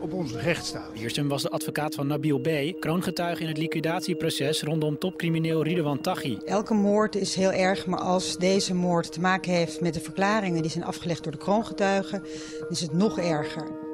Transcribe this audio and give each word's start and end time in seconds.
op 0.00 0.12
onze 0.12 0.38
rechtsstaat. 0.38 0.92
Wiersum 0.92 1.28
was 1.28 1.42
de 1.42 1.50
advocaat 1.50 1.94
van 1.94 2.06
Nabil 2.06 2.38
B., 2.38 2.80
kroongetuige 2.80 3.42
in 3.42 3.48
het 3.48 3.58
liquidatieproces 3.58 4.62
rondom 4.62 4.98
topcrimineel 4.98 5.62
Ridwan 5.62 6.00
Taghi. 6.00 6.38
Elke 6.44 6.74
moord 6.74 7.14
is 7.14 7.34
heel 7.34 7.52
erg, 7.52 7.86
maar 7.86 8.00
als 8.00 8.36
deze 8.36 8.74
moord 8.74 9.12
te 9.12 9.20
maken 9.20 9.52
heeft 9.52 9.80
met 9.80 9.94
de 9.94 10.00
verklaringen 10.00 10.62
die 10.62 10.70
zijn 10.70 10.84
afgelegd 10.84 11.22
door 11.22 11.32
de 11.32 11.38
kroongetuigen, 11.38 12.22
is 12.68 12.80
het 12.80 12.92
nog 12.92 13.18
erger. 13.18 13.86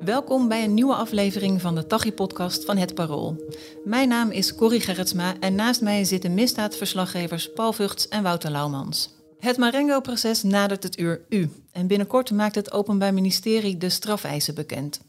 Welkom 0.00 0.48
bij 0.48 0.64
een 0.64 0.74
nieuwe 0.74 0.94
aflevering 0.94 1.60
van 1.60 1.74
de 1.74 1.86
Taghi-podcast 1.86 2.64
van 2.64 2.76
Het 2.76 2.94
Parool. 2.94 3.36
Mijn 3.84 4.08
naam 4.08 4.30
is 4.30 4.54
Corrie 4.54 4.80
Gerritsma 4.80 5.34
en 5.40 5.54
naast 5.54 5.80
mij 5.80 6.04
zitten 6.04 6.34
misdaadverslaggevers 6.34 7.52
Paul 7.52 7.72
Vugts 7.72 8.08
en 8.08 8.22
Wouter 8.22 8.50
Laumans. 8.50 9.15
Het 9.46 9.56
Marengo-proces 9.56 10.42
nadert 10.42 10.82
het 10.82 10.98
uur 10.98 11.20
U 11.28 11.50
en 11.72 11.86
binnenkort 11.86 12.30
maakt 12.30 12.54
het 12.54 12.72
Openbaar 12.72 13.14
Ministerie 13.14 13.76
de 13.76 13.88
strafeisen 13.88 14.54
bekend. 14.54 15.00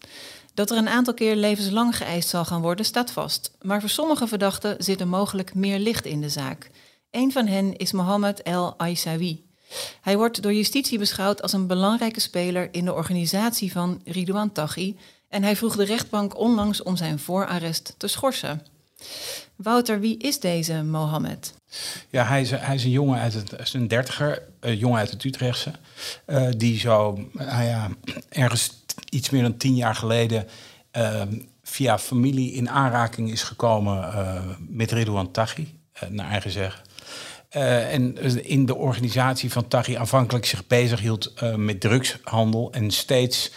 Dat 0.53 0.71
er 0.71 0.77
een 0.77 0.89
aantal 0.89 1.13
keer 1.13 1.35
levenslang 1.35 1.97
geëist 1.97 2.29
zal 2.29 2.45
gaan 2.45 2.61
worden, 2.61 2.85
staat 2.85 3.11
vast. 3.11 3.51
Maar 3.61 3.79
voor 3.79 3.89
sommige 3.89 4.27
verdachten 4.27 4.75
zit 4.77 4.99
er 4.99 5.07
mogelijk 5.07 5.53
meer 5.53 5.79
licht 5.79 6.05
in 6.05 6.21
de 6.21 6.29
zaak. 6.29 6.69
Een 7.11 7.31
van 7.31 7.47
hen 7.47 7.77
is 7.77 7.91
Mohammed 7.91 8.41
El 8.41 8.73
Aissawi. 8.77 9.45
Hij 10.01 10.17
wordt 10.17 10.41
door 10.41 10.53
justitie 10.53 10.99
beschouwd 10.99 11.41
als 11.41 11.53
een 11.53 11.67
belangrijke 11.67 12.19
speler 12.19 12.67
in 12.71 12.85
de 12.85 12.93
organisatie 12.93 13.71
van 13.71 14.01
Ridouan 14.05 14.51
Taghi 14.51 14.97
en 15.29 15.43
hij 15.43 15.55
vroeg 15.55 15.75
de 15.75 15.85
rechtbank 15.85 16.37
onlangs 16.37 16.83
om 16.83 16.95
zijn 16.95 17.19
voorarrest 17.19 17.95
te 17.97 18.07
schorsen. 18.07 18.65
Wouter, 19.55 19.99
wie 19.99 20.17
is 20.17 20.39
deze 20.39 20.83
Mohammed? 20.83 21.53
Ja, 22.09 22.25
hij 22.25 22.41
is, 22.41 22.51
hij 22.51 22.75
is 22.75 22.83
een 22.83 22.89
jongen 22.89 23.19
uit 23.19 23.33
het, 23.33 23.73
een 23.73 23.87
dertiger, 23.87 24.43
een 24.59 24.77
jongen 24.77 24.99
uit 24.99 25.09
het 25.09 25.23
Utrechtse, 25.23 25.71
uh, 26.27 26.47
die 26.57 26.79
zo, 26.79 27.29
nou 27.31 27.63
ja, 27.63 27.89
ergens 28.29 28.83
iets 29.09 29.29
meer 29.29 29.41
dan 29.41 29.57
tien 29.57 29.75
jaar 29.75 29.95
geleden 29.95 30.47
uh, 30.97 31.21
via 31.63 31.99
familie 31.99 32.51
in 32.53 32.69
aanraking 32.69 33.31
is 33.31 33.43
gekomen 33.43 33.97
uh, 33.97 34.41
met 34.67 34.91
Ridouan 34.91 35.31
Taghi, 35.31 35.67
naar 36.09 36.29
eigen 36.29 36.51
zeggen. 36.51 36.81
en 37.49 38.17
in 38.43 38.65
de 38.65 38.75
organisatie 38.75 39.51
van 39.51 39.67
Taghi 39.67 39.95
aanvankelijk 39.95 40.45
zich 40.45 40.67
bezig 40.67 40.99
hield 40.99 41.33
met 41.55 41.79
drugshandel 41.79 42.71
en 42.71 42.91
steeds 42.91 43.51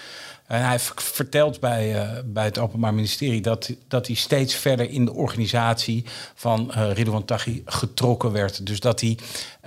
en 0.51 0.65
hij 0.67 0.79
vertelt 0.97 1.61
bij, 1.61 1.95
uh, 1.95 2.19
bij 2.25 2.45
het 2.45 2.59
Openbaar 2.59 2.95
Ministerie 2.95 3.41
dat, 3.41 3.71
dat 3.89 4.07
hij 4.07 4.17
steeds 4.17 4.55
verder 4.55 4.91
in 4.91 5.05
de 5.05 5.13
organisatie 5.13 6.05
van 6.35 6.73
uh, 6.77 6.93
Ridwan 6.93 7.25
Taghi 7.25 7.63
getrokken 7.65 8.33
werd. 8.33 8.67
Dus 8.67 8.81
dat 8.81 9.01
hij 9.01 9.19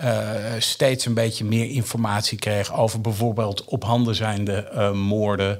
uh, 0.03 0.19
steeds 0.57 1.05
een 1.05 1.13
beetje 1.13 1.45
meer 1.45 1.69
informatie 1.69 2.37
kreeg 2.37 2.73
over 2.73 3.01
bijvoorbeeld 3.01 3.65
op 3.65 3.83
handen 3.83 4.15
zijnde 4.15 4.91
moorden 4.93 5.57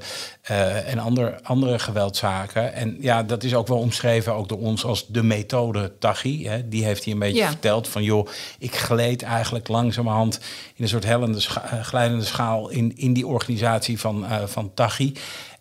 en 0.86 0.98
andere, 0.98 1.38
andere 1.42 1.78
geweldzaken. 1.78 2.74
En 2.74 2.96
ja, 3.00 3.22
dat 3.22 3.42
is 3.42 3.54
ook 3.54 3.68
wel 3.68 3.78
omschreven 3.78 4.34
ook 4.34 4.48
door 4.48 4.58
ons 4.58 4.84
als 4.84 5.06
de 5.06 5.22
methode 5.22 5.92
Taghi. 5.98 6.46
Hè. 6.46 6.68
Die 6.68 6.84
heeft 6.84 7.04
hij 7.04 7.12
een 7.12 7.18
beetje 7.18 7.42
ja. 7.42 7.48
verteld 7.48 7.88
van 7.88 8.02
joh, 8.02 8.28
ik 8.58 8.76
gleed 8.76 9.22
eigenlijk 9.22 9.68
langzamerhand 9.68 10.40
in 10.74 10.82
een 10.82 10.88
soort 10.88 11.04
hellende 11.04 11.40
scha 11.40 11.82
glijdende 11.82 12.24
schaal 12.24 12.68
in, 12.68 12.92
in 12.96 13.12
die 13.12 13.26
organisatie 13.26 14.00
van, 14.00 14.26
van 14.46 14.74
Taghi. 14.74 15.13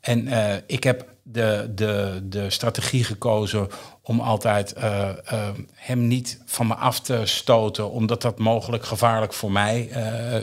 En 0.04 0.28
uh, 0.28 0.54
ik 0.68 0.84
heb 0.84 1.06
de, 1.24 1.72
de, 1.76 2.22
de 2.24 2.50
strategie 2.50 3.04
gekozen 3.04 3.68
om 4.02 4.20
altijd 4.20 4.74
uh, 4.78 5.10
uh, 5.34 5.50
hem 5.74 6.08
niet 6.08 6.42
van 6.46 6.68
me 6.68 6.76
af 6.76 7.00
te 7.00 7.22
stoten, 7.24 7.92
omdat 7.92 8.22
dat 8.22 8.40
mogelijk 8.40 8.86
gevaarlijk 8.86 9.34
voor 9.34 9.52
mij 9.52 9.90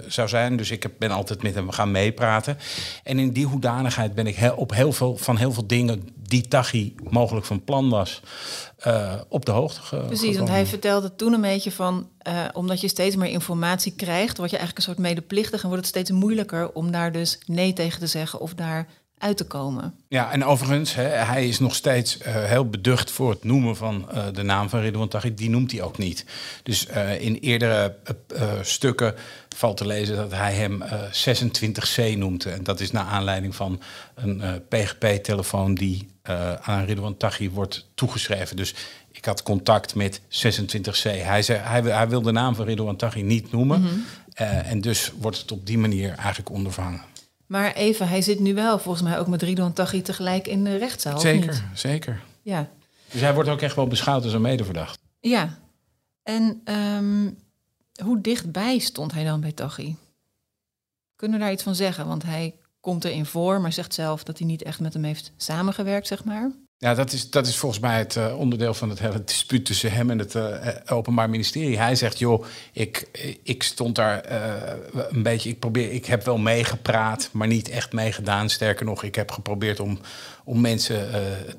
zou 0.07 0.29
zijn. 0.29 0.57
Dus 0.57 0.71
ik 0.71 0.83
heb, 0.83 0.93
ben 0.99 1.11
altijd 1.11 1.43
met 1.43 1.55
hem 1.55 1.71
gaan 1.71 1.91
meepraten. 1.91 2.59
En 3.05 3.19
in 3.19 3.33
die 3.33 3.47
hoedanigheid 3.47 4.15
ben 4.15 4.27
ik 4.27 4.37
heel, 4.37 4.55
op 4.57 4.75
heel 4.75 4.93
veel, 4.93 5.17
van 5.17 5.37
heel 5.37 5.53
veel 5.53 5.67
dingen 5.67 6.09
die 6.17 6.49
Tachi 6.49 6.95
mogelijk 7.11 7.47
van 7.47 7.65
plan 7.65 7.91
was, 7.91 8.23
op 9.29 9.45
de 9.45 9.53
hoogte 9.53 9.81
ge 9.81 9.97
Precies, 9.97 10.37
want 10.37 10.49
hij 10.49 10.67
vertelde 10.67 11.15
toen 11.17 11.33
een 11.33 11.41
beetje 11.41 11.73
van, 11.73 12.09
omdat 12.53 12.81
je 12.81 12.89
steeds 12.89 13.17
meer 13.17 13.31
informatie 13.31 13.93
krijgt, 13.97 14.37
word 14.37 14.51
je 14.51 14.57
eigenlijk 14.57 14.87
een 14.87 14.95
soort 14.95 15.07
medeplichtig 15.09 15.63
en 15.63 15.69
wordt 15.69 15.87
het 15.87 15.95
steeds 15.95 16.11
moeilijker 16.11 16.73
om 16.73 16.91
daar 16.91 17.13
dus 17.13 17.39
nee 17.47 17.73
tegen 17.73 18.01
te 18.01 18.07
zeggen 18.07 18.41
of 18.41 18.55
daar 18.55 18.87
uit 19.21 19.37
te 19.37 19.45
komen. 19.45 19.95
Ja, 20.09 20.33
en 20.33 20.45
overigens, 20.45 20.95
hè, 20.95 21.03
hij 21.03 21.49
is 21.49 21.59
nog 21.59 21.75
steeds 21.75 22.19
uh, 22.19 22.25
heel 22.45 22.69
beducht 22.69 23.11
voor 23.11 23.31
het 23.31 23.45
noemen 23.45 23.77
van 23.77 24.09
uh, 24.15 24.25
de 24.33 24.43
naam 24.43 24.69
van 24.69 24.81
Ridwan 24.81 25.09
Taghi. 25.09 25.35
Die 25.35 25.51
noemt 25.51 25.73
hij 25.73 25.83
ook 25.83 25.99
niet. 25.99 26.25
Dus 26.63 26.87
uh, 26.89 27.21
in 27.21 27.35
eerdere 27.35 27.95
stukken 28.63 29.15
valt 29.57 29.77
te 29.77 29.87
lezen 29.87 30.17
dat 30.17 30.33
hij 30.33 30.55
hem 30.55 30.83
26C 31.29 32.17
noemt. 32.17 32.47
En 32.47 32.65
dat 32.65 32.81
is 32.81 32.91
naar 32.91 33.05
aanleiding 33.05 33.55
van 33.55 33.81
een 34.15 34.43
PGP-telefoon 34.69 35.75
die 35.75 36.09
aan 36.63 36.85
Ridwan 36.85 37.17
Taghi 37.17 37.51
wordt 37.51 37.87
toegeschreven. 37.95 38.57
Dus 38.57 38.75
ik 39.13 39.25
had 39.25 39.43
contact 39.43 39.95
met 39.95 40.21
26C. 40.21 41.03
Hij, 41.03 41.43
zei, 41.43 41.59
hij, 41.59 41.81
hij 41.83 42.09
wil 42.09 42.23
de 42.23 42.33
naam 42.33 42.55
van 42.55 42.65
Ridwan 42.65 42.97
Taghi 42.97 43.23
niet 43.23 43.53
noemen. 43.53 43.81
Mm 43.81 43.87
-hmm. 43.87 44.05
en 44.47 44.81
dus 44.81 45.13
wordt 45.19 45.39
het 45.39 45.53
op 45.53 45.67
die 45.67 45.79
manier 45.79 46.15
eigenlijk 46.15 46.51
ondervangen. 46.51 47.10
Maar 47.51 47.73
even, 47.73 48.09
hij 48.09 48.23
zit 48.23 48.41
nu 48.41 48.55
wel 48.55 48.79
volgens 48.79 49.05
mij 49.05 49.19
ook 49.19 49.27
met 49.27 49.43
Ridwan 49.43 49.73
Taghi 49.73 50.03
tegelijk 50.03 50.47
in 50.47 50.65
de 50.65 50.77
rechtszaal. 50.77 51.21
Zeker, 51.21 51.65
zeker. 51.75 52.23
Ja. 52.43 52.71
Dus 53.11 53.21
hij 53.21 53.35
wordt 53.35 53.49
ook 53.49 53.61
echt 53.61 53.77
wel 53.77 53.87
beschouwd 53.87 54.25
als 54.25 54.33
een 54.33 54.41
medeverdacht. 54.41 54.99
Ja. 55.21 55.59
En 56.23 56.63
um, 56.65 57.39
hoe 58.05 58.21
dichtbij 58.21 58.79
stond 58.79 59.13
hij 59.13 59.25
dan 59.25 59.41
bij 59.41 59.53
Taghi? 59.53 59.97
Kunnen 61.17 61.39
we 61.39 61.45
daar 61.45 61.53
iets 61.53 61.63
van 61.63 61.75
zeggen? 61.75 62.07
Want 62.07 62.23
hij 62.23 62.55
komt 62.81 63.05
erin 63.05 63.27
voor, 63.27 63.61
maar 63.61 63.73
zegt 63.73 63.95
zelf 63.95 64.25
dat 64.25 64.39
hij 64.39 64.47
niet 64.47 64.63
echt 64.63 64.81
met 64.81 64.93
hem 64.93 65.05
heeft 65.05 65.33
samengewerkt, 65.37 66.07
zeg 66.07 66.25
maar. 66.25 66.51
Ja, 66.83 66.95
dat 66.95 67.13
is, 67.13 67.31
dat 67.31 67.47
is 67.47 67.57
volgens 67.57 67.81
mij 67.81 67.99
het 67.99 68.17
uh, 68.17 68.39
onderdeel 68.39 68.75
van 68.75 68.91
het 68.91 68.99
hele 68.99 69.25
dispuut 69.25 69.65
tussen 69.65 69.93
hem 69.93 70.11
en 70.11 70.19
het 70.19 70.35
uh, 70.35 70.57
Openbaar 70.87 71.31
Ministerie. 71.31 71.79
Hij 71.79 71.95
zegt, 71.95 72.19
joh, 72.19 72.45
ik, 72.73 73.09
ik 73.43 73.63
stond 73.63 73.95
daar 73.95 74.31
uh, 74.31 75.07
een 75.11 75.23
beetje, 75.23 75.49
ik, 75.49 75.59
probeer, 75.59 75.93
ik 75.93 76.07
heb 76.07 76.25
wel 76.25 76.39
meegepraat, 76.39 77.29
maar 77.33 77.47
niet 77.47 77.69
echt 77.69 77.93
meegedaan. 77.93 78.49
Sterker 78.49 78.85
nog, 78.85 79.03
ik 79.03 79.15
heb 79.15 79.31
geprobeerd 79.31 79.81
om, 79.81 79.99
om 80.45 80.61
mensen 80.61 81.09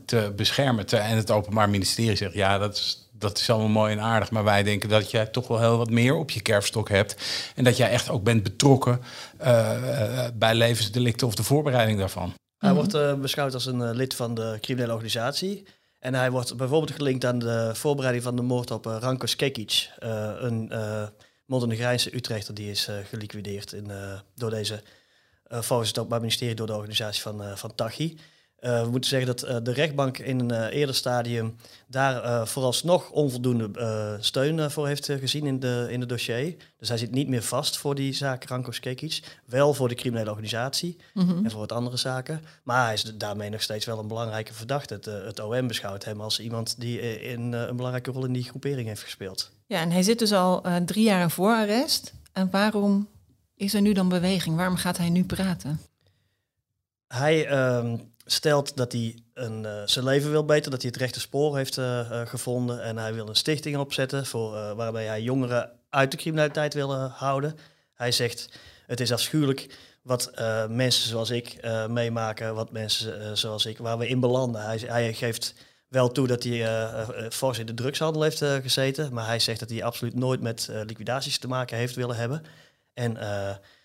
te 0.06 0.34
beschermen. 0.36 0.86
Te, 0.86 0.98
en 0.98 1.18
het 1.18 1.32
Openbaar 1.32 1.70
Ministerie 1.70 2.16
zegt, 2.16 2.34
ja, 2.34 2.58
dat 2.58 2.76
is, 2.76 3.10
dat 3.12 3.38
is 3.38 3.50
allemaal 3.50 3.70
mooi 3.70 3.92
en 3.92 4.02
aardig. 4.02 4.32
Maar 4.32 4.44
wij 4.44 4.64
denken 4.64 4.90
dat 4.90 5.12
jij 5.12 5.26
toch 5.26 5.48
wel 5.48 5.60
heel 5.60 5.78
wat 5.78 5.90
meer 5.90 6.16
op 6.16 6.32
je 6.32 6.42
kerfstok 6.42 6.90
hebt. 6.90 7.16
En 7.56 7.64
dat 7.64 7.78
jij 7.78 7.90
echt 7.90 8.10
ook 8.10 8.24
bent 8.24 8.44
betrokken 8.44 9.02
bij 10.34 10.56
levensdelicten 10.56 11.28
of 11.28 11.36
de 11.36 11.44
voorbereiding 11.44 12.00
daarvan. 12.00 12.34
Hij 12.62 12.74
wordt 12.74 12.94
uh, 12.94 13.14
beschouwd 13.14 13.54
als 13.54 13.66
een 13.66 13.80
uh, 13.80 13.90
lid 13.94 14.16
van 14.16 14.34
de 14.34 14.58
criminele 14.62 14.94
organisatie. 14.94 15.66
En 16.00 16.14
hij 16.14 16.32
wordt 16.32 16.58
bijvoorbeeld 16.58 16.92
gelinkt 16.92 17.26
aan 17.26 17.40
de 17.40 17.72
voorbereiding 17.74 18.24
van 18.24 18.36
de 18.36 18.42
moord 18.42 18.72
op 18.72 18.88
uh, 18.88 18.98
Ranko 19.00 19.26
Skekic. 19.26 19.90
een 20.00 20.72
Montenegrijnse 21.46 22.16
Utrechter 22.16 22.54
die 22.54 22.70
is 22.70 22.90
geliquideerd 23.10 23.74
in, 23.74 23.92
door 24.36 24.50
deze, 24.50 24.82
volgens 25.50 25.90
het 25.90 25.98
Openbaar 25.98 26.20
Ministerie, 26.20 26.56
door 26.56 26.68
de 26.68 26.76
organisatie 26.76 27.22
van, 27.22 27.58
van 27.58 27.76
Tachi. 27.76 28.18
Uh, 28.62 28.84
we 28.84 28.90
moeten 28.90 29.10
zeggen 29.10 29.28
dat 29.28 29.44
uh, 29.44 29.58
de 29.64 29.74
rechtbank 29.74 30.18
in 30.18 30.40
een 30.40 30.52
uh, 30.52 30.80
eerder 30.80 30.96
stadium 30.96 31.56
daar 31.88 32.48
vooralsnog 32.48 33.10
onvoldoende 33.10 34.18
steun 34.20 34.72
voor 34.72 34.88
heeft 34.88 35.06
gezien 35.06 35.46
in, 35.46 35.60
de, 35.60 35.88
in 35.90 36.00
het 36.00 36.10
dossier. 36.10 36.56
Dus 36.78 36.90
hij 36.90 36.98
zit 36.98 37.12
niet 37.12 37.28
meer 37.28 37.42
vast 37.42 37.78
voor 37.78 37.96
die 37.96 38.14
zaak 38.14 38.44
Ranko 38.44 38.72
Skekic. 38.72 39.40
Wel 39.46 39.74
voor 39.74 39.88
de 39.88 39.96
criminele 39.96 40.30
organisatie 40.30 40.98
mm 41.14 41.28
-hmm. 41.28 41.46
en 41.46 41.52
voor 41.52 41.60
wat 41.60 41.72
andere 41.72 41.98
zaken. 41.98 42.42
Maar 42.64 42.86
hij 42.86 42.94
is 42.94 43.04
daarmee 43.04 43.50
nog 43.50 43.62
steeds 43.62 43.86
wel 43.86 44.00
een 44.00 44.08
belangrijke 44.08 44.54
verdachte. 44.54 44.94
Het, 44.94 45.06
het 45.06 45.40
OM 45.40 45.68
beschouwt 45.68 46.06
hem 46.06 46.22
als 46.22 46.40
iemand 46.40 46.80
die 46.80 47.22
in, 47.22 47.54
een 47.54 47.76
belangrijke 47.76 48.12
rol 48.12 48.26
in 48.26 48.34
die 48.34 48.44
groepering 48.44 48.88
heeft 48.88 49.04
gespeeld. 49.04 49.52
Ja, 49.66 49.80
en 49.80 49.92
hij 49.92 50.04
zit 50.04 50.20
dus 50.20 50.32
al 50.32 50.64
drie 50.86 51.04
jaar 51.04 51.22
in 51.22 51.30
voorarrest. 51.30 52.14
En 52.32 52.50
waarom 52.52 53.08
is 53.56 53.74
er 53.74 53.82
nu 53.82 53.94
dan 53.94 54.10
beweging? 54.10 54.56
Waarom 54.56 54.76
gaat 54.76 54.98
hij 54.98 55.10
nu 55.10 55.24
praten? 55.24 55.80
Hij 57.08 57.48
ehm, 57.48 57.98
stelt 58.32 58.78
dat 58.78 58.92
hij 58.92 59.24
een, 59.34 59.64
uh, 59.64 59.82
zijn 59.86 60.06
leven 60.06 60.32
wil 60.32 60.46
beter, 60.46 60.72
dat 60.72 60.82
hij 60.82 60.92
het 60.94 61.02
rechte 61.02 61.20
spoor 61.20 61.58
heeft 61.58 61.78
uh, 61.78 61.86
uh, 61.86 62.22
gevonden 62.26 62.84
en 62.84 62.98
hij 62.98 63.14
wil 63.14 63.28
een 63.28 63.36
stichting 63.36 63.78
opzetten 63.78 64.26
voor, 64.26 64.76
waarbij 64.76 65.06
hij 65.06 65.22
jongeren 65.22 65.72
uit 65.90 66.12
de 66.12 66.18
criminaliteit 66.18 66.74
wil 66.74 66.96
houden. 66.96 67.58
Hij 67.94 68.12
zegt 68.12 68.50
het 68.88 69.00
is 69.00 69.12
afschuwelijk 69.12 69.78
wat 70.02 70.32
mensen 70.70 71.10
zoals 71.10 71.30
ik 71.30 71.68
meemaken, 71.88 72.56
wat 72.56 72.72
mensen 72.72 73.38
zoals 73.38 73.66
ik, 73.66 73.78
waar 73.78 73.98
we 73.98 74.08
in 74.08 74.20
belanden. 74.20 74.62
Hij, 74.62 74.78
hij 74.86 75.14
geeft 75.14 75.54
wel 75.88 76.12
toe 76.12 76.28
dat 76.28 76.44
hij 76.44 76.88
fors 77.30 77.60
in 77.60 77.66
de 77.66 77.74
drugshandel 77.74 78.22
heeft 78.22 78.38
gezeten. 78.38 79.14
Maar 79.14 79.26
hij 79.26 79.40
zegt 79.40 79.60
dat 79.60 79.70
hij 79.70 79.84
absoluut 79.84 80.16
nooit 80.16 80.42
met 80.42 80.70
liquidaties 80.86 81.38
te 81.38 81.48
maken 81.48 81.78
heeft 81.78 81.96
willen 81.96 82.16
hebben. 82.16 82.44
En 82.94 83.18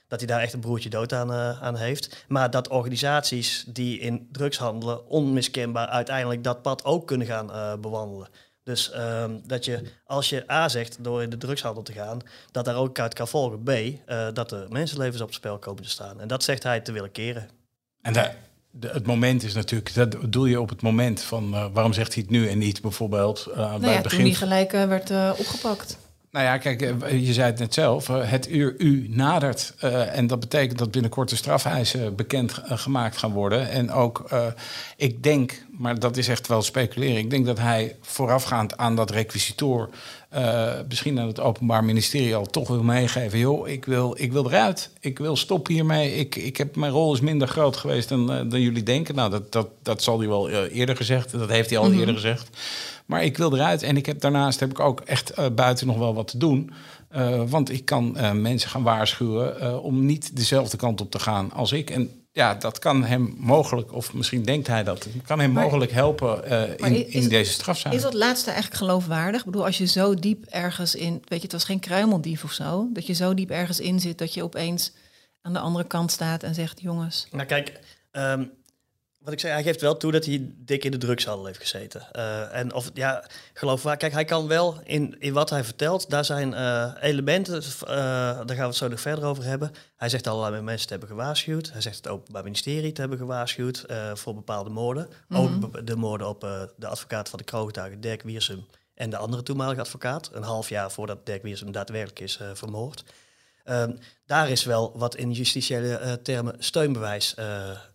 dat 0.09 0.19
hij 0.19 0.29
daar 0.29 0.41
echt 0.41 0.53
een 0.53 0.61
broertje 0.61 0.89
dood 0.89 1.13
aan, 1.13 1.33
aan 1.33 1.77
heeft. 1.77 2.25
Maar 2.29 2.51
dat 2.51 2.69
organisaties 2.69 3.65
die 3.69 3.99
in 3.99 4.29
drugs 4.33 4.59
handelen 4.59 5.09
onmiskenbaar 5.09 5.87
uiteindelijk 5.87 6.45
dat 6.45 6.63
pad 6.63 6.85
ook 6.85 7.07
kunnen 7.07 7.27
gaan 7.27 7.81
bewandelen. 7.81 8.29
Dus 8.63 8.91
ehm, 8.91 9.39
dat 9.47 9.65
je, 9.65 9.83
als 10.05 10.29
je 10.29 10.51
A 10.51 10.69
zegt 10.69 11.05
door 11.05 11.23
in 11.23 11.31
de 11.31 11.37
drugshandel 11.37 11.83
te 11.83 11.93
gaan, 11.93 12.19
dat 12.51 12.65
daar 12.65 12.77
ook 12.77 12.99
uit 12.99 13.15
kan 13.15 13.29
volgen 13.29 13.63
B, 13.63 13.71
dat 14.35 14.53
er 14.53 14.67
mensenlevens 14.69 15.21
op 15.21 15.27
het 15.27 15.37
spel 15.37 15.59
komen 15.59 15.83
te 15.83 15.89
staan. 15.89 16.21
En 16.21 16.29
dat 16.29 16.43
zegt 16.43 16.63
hij 16.63 16.81
te 16.81 16.93
willen 16.93 17.13
keren. 17.13 17.49
En 18.03 18.13
daar, 18.13 18.37
de, 18.71 18.89
het 18.89 19.07
moment 19.07 19.43
is 19.43 19.55
natuurlijk, 19.55 19.95
dat 19.95 20.17
doel 20.29 20.45
je 20.45 20.61
op 20.61 20.69
het 20.69 20.83
moment 20.83 21.21
van 21.21 21.55
uh, 21.55 21.67
waarom 21.73 21.93
zegt 21.93 22.15
hij 22.15 22.23
het 22.23 22.31
nu 22.31 22.49
en 22.49 22.59
niet 22.59 22.81
bijvoorbeeld 22.81 23.47
uh, 23.49 23.57
nou 23.57 23.81
bij 23.81 23.89
ja, 23.89 23.95
het 23.95 24.03
begin. 24.03 24.19
Toen 24.19 24.29
die 24.29 24.37
gelijk 24.37 24.73
uh, 24.73 24.85
werd 24.85 25.39
opgepakt. 25.39 25.99
Nou 26.37 26.49
ja, 26.49 26.59
kijk, 26.59 26.81
je 27.11 27.33
zei 27.33 27.47
het 27.47 27.59
net 27.59 27.75
zelf, 27.75 28.07
het 28.07 28.49
uur 28.51 28.75
U 28.79 29.07
nadert. 29.11 29.75
en 30.13 30.27
dat 30.27 30.41
betekent 30.41 30.79
dat 30.79 30.91
binnenkort 30.91 31.29
de 31.29 31.37
strafeisen 31.37 32.15
bekend 32.15 32.61
gemaakt 32.65 33.17
gaan 33.17 33.33
worden. 33.33 33.69
En 33.71 33.91
ook, 33.91 34.31
ik 34.97 35.23
denk, 35.23 35.65
maar 35.79 35.99
dat 35.99 36.17
is 36.17 36.29
echt 36.29 36.47
wel 36.47 36.63
speculeren, 36.63 37.17
ik 37.17 37.31
denk 37.31 37.47
dat 37.47 37.59
hij 37.59 37.97
voorafgaand 38.01 38.77
aan 38.77 38.97
dat 38.97 39.11
requisitoor 39.11 39.91
uh, 40.35 40.73
misschien 40.89 41.19
aan 41.19 41.27
het 41.27 41.41
Openbaar 41.41 41.85
Ministerie 41.85 42.35
al 42.35 42.47
toch 42.47 42.69
wil 42.69 42.83
meegeven. 42.83 43.39
joh, 43.39 43.69
ik 43.69 43.85
wil, 43.85 44.15
ik 44.19 44.33
wil 44.33 44.47
eruit. 44.47 44.91
Ik 45.01 45.19
wil 45.19 45.37
stoppen 45.37 45.75
hiermee. 45.75 46.15
Ik, 46.15 46.37
ik 46.37 46.57
heb, 46.57 46.77
mijn 46.77 46.93
rol 46.93 47.15
is 47.15 47.21
minder 47.21 47.49
groot 47.49 47.77
geweest 47.77 48.09
dan, 48.09 48.33
uh, 48.33 48.51
dan 48.51 48.61
jullie 48.61 48.83
denken. 48.83 49.15
Nou, 49.15 49.31
dat, 49.31 49.53
dat, 49.53 49.69
dat 49.83 50.03
zal 50.03 50.19
hij 50.19 50.29
wel 50.29 50.51
uh, 50.51 50.77
eerder 50.77 50.97
gezegd. 50.97 51.33
Dat 51.33 51.51
heeft 51.51 51.71
hij 51.71 51.79
al 51.79 51.85
mm-hmm. 51.85 52.01
eerder 52.01 52.15
gezegd. 52.15 52.51
Maar 53.07 53.25
ik 53.25 53.37
wil 53.37 53.55
eruit. 53.55 53.83
En 53.83 53.97
ik 53.97 54.07
heb, 54.07 54.21
daarnaast 54.21 54.61
heb 54.61 54.71
ik 54.71 54.81
ook 54.81 55.01
echt 55.01 55.55
buiten 55.55 55.87
nog 55.87 55.99
wel 55.99 56.15
wat 56.15 56.29
te 56.29 56.39
doen. 56.39 56.73
want 57.49 57.71
ik 57.71 57.85
kan 57.85 58.17
mensen 58.41 58.71
gaan 58.71 58.83
waarschuwen 58.83 59.83
om 59.83 60.07
niet 60.07 60.37
dezelfde 60.37 60.77
kant 60.77 61.01
op 61.01 61.11
te 61.11 61.19
gaan 61.19 61.53
als 61.53 61.73
ik. 61.73 61.91
En 61.91 62.26
ja, 62.37 62.55
dat 62.55 62.79
kan 62.79 63.05
hem 63.05 63.35
mogelijk, 63.39 63.93
of 63.93 64.13
misschien 64.13 64.43
denkt 64.43 64.67
hij 64.67 64.85
dat, 64.85 65.07
kan 65.27 65.39
hem 65.39 65.51
mogelijk 65.51 65.91
helpen 65.91 66.53
uh, 66.53 66.63
in, 66.77 67.11
in 67.11 67.29
deze 67.29 67.53
strafzaak. 67.53 67.93
Is 67.93 68.03
dat 68.03 68.15
laatste 68.15 68.51
eigenlijk 68.51 68.81
geloofwaardig? 68.81 69.41
Ik 69.41 69.47
bedoel, 69.47 69.65
als 69.65 69.79
je 69.79 69.87
zo 69.87 70.15
diep 70.15 70.45
ergens 70.45 70.95
in, 70.95 71.13
weet 71.13 71.39
je, 71.39 71.45
het 71.45 71.53
was 71.53 71.65
geen 71.65 71.81
kruimeldief 71.81 72.45
of 72.45 72.53
zo, 72.53 72.89
dat 72.93 73.07
je 73.07 73.13
zo 73.13 73.35
diep 73.35 73.51
ergens 73.51 73.81
in 73.81 74.01
zit 74.01 74.19
dat 74.19 74.35
je 74.35 74.43
opeens 74.43 74.93
aan 75.43 75.53
de 75.53 75.59
andere 75.59 75.85
kant 75.85 76.11
staat 76.11 76.43
en 76.43 76.55
zegt, 76.55 76.81
jongens. 76.81 77.27
Nou 77.31 77.47
kijk, 77.47 77.81
um, 78.13 78.51
wat 79.27 79.35
ik 79.35 79.41
zei, 79.41 79.53
hij 79.53 79.63
geeft 79.63 79.81
wel 79.81 79.97
toe 79.97 80.13
dat 80.13 80.25
hij 80.25 80.51
dik 80.57 80.85
in 80.85 80.91
de 80.91 80.99
drugshandel 80.99 81.47
heeft 81.47 81.59
gezeten. 81.59 82.09
Uh, 82.17 82.55
en 82.55 82.75
of 82.75 82.91
ja, 82.95 83.25
geloof 83.53 83.83
waar. 83.83 83.97
Kijk, 83.97 84.13
hij 84.13 84.25
kan 84.25 84.49
wel 84.49 84.81
in, 84.85 85.17
in 85.19 85.33
wat 85.33 85.51
hij 85.51 85.65
vertelt, 85.65 86.11
daar 86.11 86.25
zijn 86.25 86.53
uh, 86.53 86.93
elementen, 87.01 87.63
uh, 87.63 87.89
daar 87.89 88.47
gaan 88.47 88.57
we 88.57 88.63
het 88.63 88.75
zo 88.75 88.89
nog 88.89 89.01
verder 89.01 89.25
over 89.25 89.45
hebben. 89.45 89.71
Hij 89.97 90.09
zegt 90.09 90.27
allerlei 90.27 90.63
mensen 90.63 90.87
te 90.87 90.93
hebben 90.93 91.11
gewaarschuwd. 91.11 91.73
Hij 91.73 91.81
zegt 91.81 91.97
het 91.97 92.09
Openbaar 92.09 92.43
Ministerie 92.43 92.93
te 92.93 93.01
hebben 93.01 93.19
gewaarschuwd 93.19 93.85
voor 94.15 94.35
bepaalde 94.35 94.71
moorden. 94.71 95.09
Mm 95.29 95.37
-hmm. 95.37 95.65
Ook 95.65 95.87
de 95.87 95.97
moorden 95.97 96.29
op 96.29 96.41
de 96.77 96.87
advocaat 96.87 97.29
van 97.29 97.39
de 97.39 97.45
kroongetuige 97.45 97.99
Dirk 97.99 98.23
Wiersum 98.23 98.67
en 98.95 99.11
de 99.11 99.17
andere 99.17 99.43
toenmalige 99.43 99.81
advocaat. 99.81 100.31
Een 100.33 100.43
half 100.43 100.69
jaar 100.69 100.91
voordat 100.91 101.27
Dirk 101.27 101.43
Wiersum 101.43 101.73
daadwerkelijk 101.73 102.21
is 102.21 102.41
vermoord. 102.53 103.05
Ehm, 103.65 103.93
daar 104.27 104.51
is 104.51 104.65
wel 104.65 104.93
wat 104.99 105.17
in 105.17 105.33
justitiële 105.33 106.21
termen 106.23 106.55
steunbewijs 106.59 107.35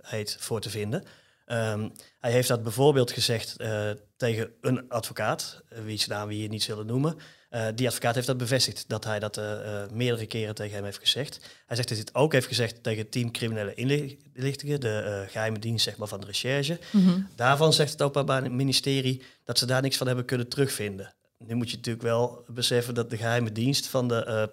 heet 0.01 0.38
voor 0.39 0.62
te 0.62 0.69
vinden. 0.69 1.04
Um, 1.51 1.92
hij 2.19 2.31
heeft 2.31 2.48
dat 2.48 2.63
bijvoorbeeld 2.63 3.12
gezegd 3.12 3.56
uh, 3.57 3.89
tegen 4.18 4.51
een 4.62 4.89
advocaat, 4.89 5.62
uh, 5.74 5.80
wie 5.83 6.03
naam 6.07 6.27
we 6.27 6.33
hier 6.33 6.50
niet 6.50 6.63
zullen 6.63 6.86
noemen. 6.86 7.15
Uh, 7.51 7.65
die 7.75 7.88
advocaat 7.88 8.15
heeft 8.15 8.27
dat 8.27 8.38
bevestigd, 8.38 8.86
dat 8.88 9.03
hij 9.03 9.19
dat 9.19 9.42
meerdere 9.92 10.25
keren 10.25 10.56
tegen 10.56 10.75
hem 10.75 10.83
heeft 10.83 11.00
gezegd. 11.00 11.39
Hij 11.65 11.75
zegt 11.75 11.88
dat 11.88 11.98
hij 11.98 12.07
het 12.07 12.15
ook 12.15 12.31
heeft 12.31 12.48
gezegd 12.48 12.83
tegen 12.83 13.01
het 13.01 13.12
team 13.12 13.31
criminele 13.31 13.74
inlichtingen, 13.74 14.80
de 14.80 15.25
geheime 15.27 15.59
dienst 15.59 15.83
zeg 15.83 15.98
maar, 15.98 16.07
van 16.07 16.19
de 16.19 16.25
recherche. 16.25 16.80
Mm 16.92 17.06
-hmm. 17.06 17.27
Daarvan 17.36 17.74
zegt 17.74 17.92
het 17.92 18.01
Openbaar 18.01 18.51
Ministerie 18.51 19.24
dat 19.44 19.57
ze 19.57 19.65
daar 19.65 19.81
niks 19.81 19.97
van 19.97 20.07
hebben 20.07 20.25
kunnen 20.25 20.47
terugvinden. 20.47 21.13
Nu 21.38 21.56
moet 21.56 21.69
je 21.69 21.75
natuurlijk 21.75 22.06
wel 22.06 22.44
beseffen 22.47 22.94
dat 22.94 23.09
de 23.09 23.18
geheime 23.18 23.51
dienst 23.51 23.88
van 23.88 24.07
de 24.07 24.51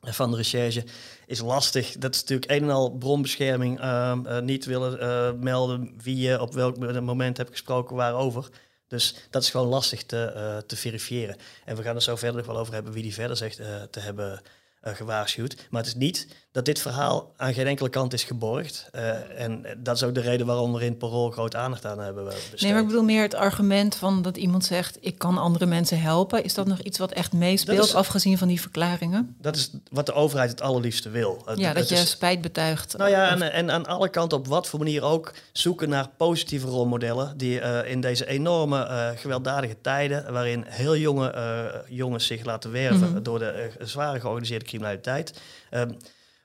van 0.00 0.30
de 0.30 0.36
recherche 0.36 0.84
is 1.26 1.40
lastig. 1.40 1.92
Dat 1.92 2.14
is 2.14 2.20
natuurlijk 2.20 2.50
een 2.50 2.62
en 2.62 2.70
al 2.70 2.90
bronbescherming. 2.90 3.80
Uh, 3.80 4.18
uh, 4.24 4.38
niet 4.38 4.64
willen 4.64 5.02
uh, 5.02 5.40
melden 5.42 5.94
wie 6.02 6.16
je 6.16 6.40
op 6.40 6.54
welk 6.54 7.00
moment 7.00 7.36
hebt 7.36 7.50
gesproken 7.50 7.96
waarover. 7.96 8.48
Dus 8.88 9.14
dat 9.30 9.42
is 9.42 9.50
gewoon 9.50 9.66
lastig 9.66 10.04
te, 10.04 10.62
te 10.66 10.76
verifiëren. 10.76 11.36
En 11.64 11.76
we 11.76 11.82
gaan 11.82 11.94
er 11.94 12.02
zo 12.02 12.16
verder 12.16 12.36
nog 12.36 12.46
wel 12.46 12.58
over 12.58 12.74
hebben 12.74 12.92
wie 12.92 13.02
die 13.02 13.14
verder 13.14 13.36
zegt 13.36 13.56
te 13.90 14.00
hebben 14.00 14.42
gewaarschuwd. 14.82 15.66
Maar 15.70 15.80
het 15.80 15.90
is 15.90 15.96
niet 15.96 16.26
dat 16.52 16.64
dit 16.64 16.80
verhaal 16.80 17.32
aan 17.36 17.54
geen 17.54 17.66
enkele 17.66 17.88
kant 17.88 18.12
is 18.12 18.24
geborgd. 18.24 18.90
Uh, 18.94 19.40
en 19.40 19.64
dat 19.78 19.96
is 19.96 20.02
ook 20.02 20.14
de 20.14 20.20
reden 20.20 20.46
waarom 20.46 20.72
we 20.72 20.80
in 20.80 20.88
het 20.88 20.98
parool 20.98 21.30
groot 21.30 21.54
aandacht 21.54 21.86
aan 21.86 21.98
hebben 21.98 22.24
besteed. 22.24 22.60
Nee, 22.60 22.72
maar 22.72 22.80
ik 22.80 22.86
bedoel 22.86 23.02
meer 23.02 23.22
het 23.22 23.34
argument 23.34 23.94
van 23.94 24.22
dat 24.22 24.36
iemand 24.36 24.64
zegt... 24.64 24.98
ik 25.00 25.18
kan 25.18 25.38
andere 25.38 25.66
mensen 25.66 26.00
helpen. 26.00 26.44
Is 26.44 26.54
dat 26.54 26.66
nog 26.66 26.80
iets 26.80 26.98
wat 26.98 27.12
echt 27.12 27.32
meespeelt, 27.32 27.84
is, 27.84 27.94
afgezien 27.94 28.38
van 28.38 28.48
die 28.48 28.60
verklaringen? 28.60 29.36
Dat 29.40 29.56
is 29.56 29.70
wat 29.90 30.06
de 30.06 30.12
overheid 30.12 30.50
het 30.50 30.60
allerliefste 30.60 31.10
wil. 31.10 31.42
Ja, 31.54 31.72
dat 31.72 31.88
je 31.88 31.94
is, 31.94 32.10
spijt 32.10 32.40
betuigt. 32.40 32.96
Nou 32.96 33.10
ja, 33.10 33.30
en, 33.30 33.52
en, 33.52 33.70
aan 33.70 33.86
alle 33.86 34.08
kanten 34.08 34.38
op 34.38 34.46
wat 34.46 34.68
voor 34.68 34.78
manier 34.78 35.02
ook... 35.02 35.34
zoeken 35.52 35.88
naar 35.88 36.08
positieve 36.16 36.66
rolmodellen... 36.66 37.36
die 37.36 37.60
in 37.84 38.00
deze 38.00 38.26
enorme 38.26 39.12
gewelddadige 39.16 39.76
tijden... 39.80 40.32
waarin 40.32 40.64
heel 40.66 40.96
jonge 40.96 41.84
jongens 41.88 42.26
zich 42.26 42.44
laten 42.44 42.72
werven... 42.72 43.08
Mm 43.08 43.14
-hmm. 43.14 43.22
door 43.22 43.38
de 43.38 43.70
zware 43.80 44.20
georganiseerde 44.20 44.64
criminaliteit... 44.68 45.40
Um, 45.70 45.96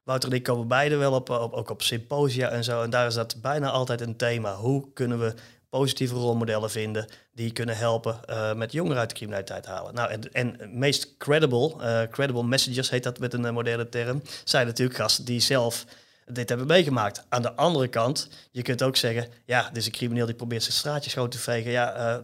Wouter 0.04 0.30
en 0.30 0.36
ik 0.36 0.44
komen 0.44 0.68
beide 0.68 0.96
wel 0.96 1.14
op, 1.14 1.30
op, 1.30 1.54
ook 1.54 1.70
op 1.70 1.82
symposia 1.82 2.50
en 2.50 2.64
zo. 2.64 2.82
En 2.82 2.90
daar 2.90 3.08
is 3.08 3.14
dat 3.14 3.42
bijna 3.42 3.70
altijd 3.70 4.02
een 4.02 4.16
thema. 4.16 4.56
Hoe 4.56 4.94
kunnen 4.94 5.20
we 5.20 5.34
positieve 5.70 6.16
rolmodellen 6.16 6.72
vinden 6.72 7.06
die 7.32 7.52
kunnen 7.52 7.78
helpen 7.78 8.20
uh, 8.30 8.54
met 8.54 8.72
jongeren 8.72 9.00
uit 9.00 9.10
de 9.10 9.16
criminaliteit 9.16 9.66
halen. 9.66 9.94
Nou, 9.94 10.10
en, 10.10 10.34
en 10.34 10.70
meest 10.80 11.18
credible, 11.18 11.74
uh, 11.82 12.02
credible 12.12 12.44
messages 12.44 12.90
heet 12.90 13.04
dat 13.04 13.20
met 13.20 13.34
een 13.34 13.46
uh, 13.46 13.52
moderne 13.52 13.90
term, 13.90 14.22
zijn 14.44 14.68
natuurlijk 14.68 15.00
gasten 15.00 15.26
die 15.26 15.40
zelf 15.40 15.86
dit 16.26 16.50
hebben 16.50 16.68
meegemaakt. 16.68 17.26
Aan 17.30 17.42
de 17.42 17.54
andere 17.54 17.88
kant, 17.88 18.30
je 18.52 18.62
kunt 18.62 18.84
ook 18.84 18.96
zeggen, 18.96 19.28
ja, 19.46 19.68
dit 19.68 19.78
is 19.78 19.86
een 19.86 19.92
crimineel 19.92 20.26
die 20.26 20.36
probeert 20.36 20.64
zijn 20.64 20.76
straatje 20.76 21.10
schoon 21.10 21.30
te 21.30 21.38
vegen. 21.38 21.72
Ja, 21.72 22.22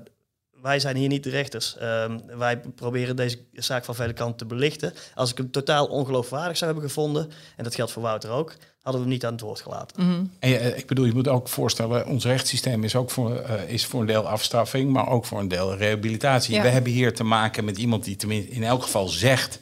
wij 0.61 0.79
zijn 0.79 0.95
hier 0.95 1.07
niet 1.07 1.23
de 1.23 1.29
rechters. 1.29 1.75
Um, 1.81 2.21
wij 2.37 2.59
proberen 2.75 3.15
deze 3.15 3.37
zaak 3.53 3.85
van 3.85 3.95
vele 3.95 4.13
kanten 4.13 4.37
te 4.37 4.45
belichten. 4.45 4.93
Als 5.15 5.31
ik 5.31 5.37
hem 5.37 5.51
totaal 5.51 5.85
ongeloofwaardig 5.85 6.57
zou 6.57 6.71
hebben 6.71 6.89
gevonden, 6.89 7.31
en 7.55 7.63
dat 7.63 7.75
geldt 7.75 7.91
voor 7.91 8.01
Wouter 8.01 8.29
ook, 8.29 8.55
hadden 8.81 9.01
we 9.01 9.07
hem 9.07 9.07
niet 9.07 9.25
aan 9.25 9.31
het 9.31 9.41
woord 9.41 9.61
gelaten. 9.61 10.03
Mm 10.03 10.09
-hmm. 10.09 10.31
En 10.39 10.51
uh, 10.51 10.77
ik 10.77 10.87
bedoel, 10.87 11.05
je 11.05 11.13
moet 11.13 11.27
ook 11.27 11.47
voorstellen, 11.47 12.07
ons 12.07 12.25
rechtssysteem 12.25 12.83
is 12.83 12.95
ook 12.95 13.11
voor, 13.11 13.31
uh, 13.31 13.69
is 13.69 13.85
voor 13.85 14.01
een 14.01 14.07
deel 14.07 14.27
afstraffing, 14.27 14.91
maar 14.91 15.07
ook 15.07 15.25
voor 15.25 15.39
een 15.39 15.47
deel 15.47 15.75
rehabilitatie. 15.75 16.55
Ja. 16.55 16.61
We 16.61 16.67
hebben 16.67 16.91
hier 16.91 17.13
te 17.13 17.23
maken 17.23 17.65
met 17.65 17.77
iemand 17.77 18.03
die 18.03 18.15
tenminste 18.15 18.51
in 18.51 18.63
elk 18.63 18.83
geval 18.83 19.07
zegt, 19.07 19.59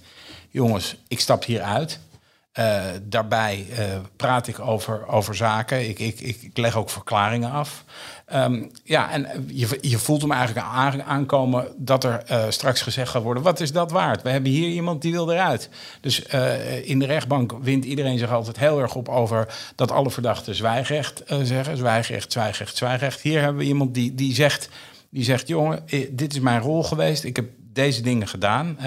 jongens, 0.50 0.96
ik 1.08 1.20
stap 1.20 1.46
hier 1.46 1.62
uit. 1.62 2.00
Uh, 2.60 2.84
daarbij 3.04 3.66
praat 4.16 4.48
ik 4.48 4.60
over, 4.60 5.08
over 5.08 5.36
zaken. 5.36 5.90
Ik, 5.90 6.00
ik, 6.00 6.20
ik 6.20 6.58
leg 6.58 6.76
ook 6.76 6.90
verklaringen 6.90 7.52
af. 7.52 7.84
Um, 8.34 8.72
ja, 8.84 9.12
en 9.12 9.46
je, 9.48 9.78
je 9.82 9.98
voelt 9.98 10.22
hem 10.22 10.32
eigenlijk 10.32 10.68
aankomen 11.08 11.68
dat 11.78 12.04
er 12.04 12.24
uh, 12.32 12.44
straks 12.50 12.82
gezegd 12.82 13.10
gaat 13.10 13.24
worden: 13.24 13.44
wat 13.44 13.60
is 13.60 13.72
dat 13.72 13.92
waard? 13.92 14.22
We 14.22 14.30
hebben 14.30 14.52
hier 14.52 14.70
iemand 14.70 15.02
die 15.02 15.12
wil 15.12 15.32
eruit. 15.32 15.70
Dus 16.02 16.22
in 16.84 17.00
de 17.00 17.06
rechtbank 17.06 17.54
wint 17.62 17.86
iedereen 17.86 18.18
zich 18.18 18.32
altijd 18.32 18.60
heel 18.60 18.82
erg 18.82 18.96
op 18.96 19.10
over 19.10 19.48
dat 19.76 19.92
alle 19.92 20.12
verdachten 20.12 20.56
zwijgrecht 20.56 21.24
zeggen: 21.44 21.78
zwijgrecht, 21.78 22.32
zwijgrecht, 22.32 22.78
zwijgrecht. 22.78 23.22
Hier 23.22 23.42
hebben 23.42 23.62
we 23.62 23.68
iemand 23.68 23.94
die, 23.94 24.16
die 24.16 24.34
zegt: 24.34 24.70
die 25.10 25.24
zegt, 25.24 25.48
jongen, 25.48 25.84
dit 26.12 26.34
is 26.34 26.40
mijn 26.40 26.62
rol 26.62 26.84
geweest. 26.84 27.24
Ik 27.24 27.36
heb 27.36 27.46
deze 27.74 28.02
dingen 28.02 28.28
gedaan. 28.28 28.78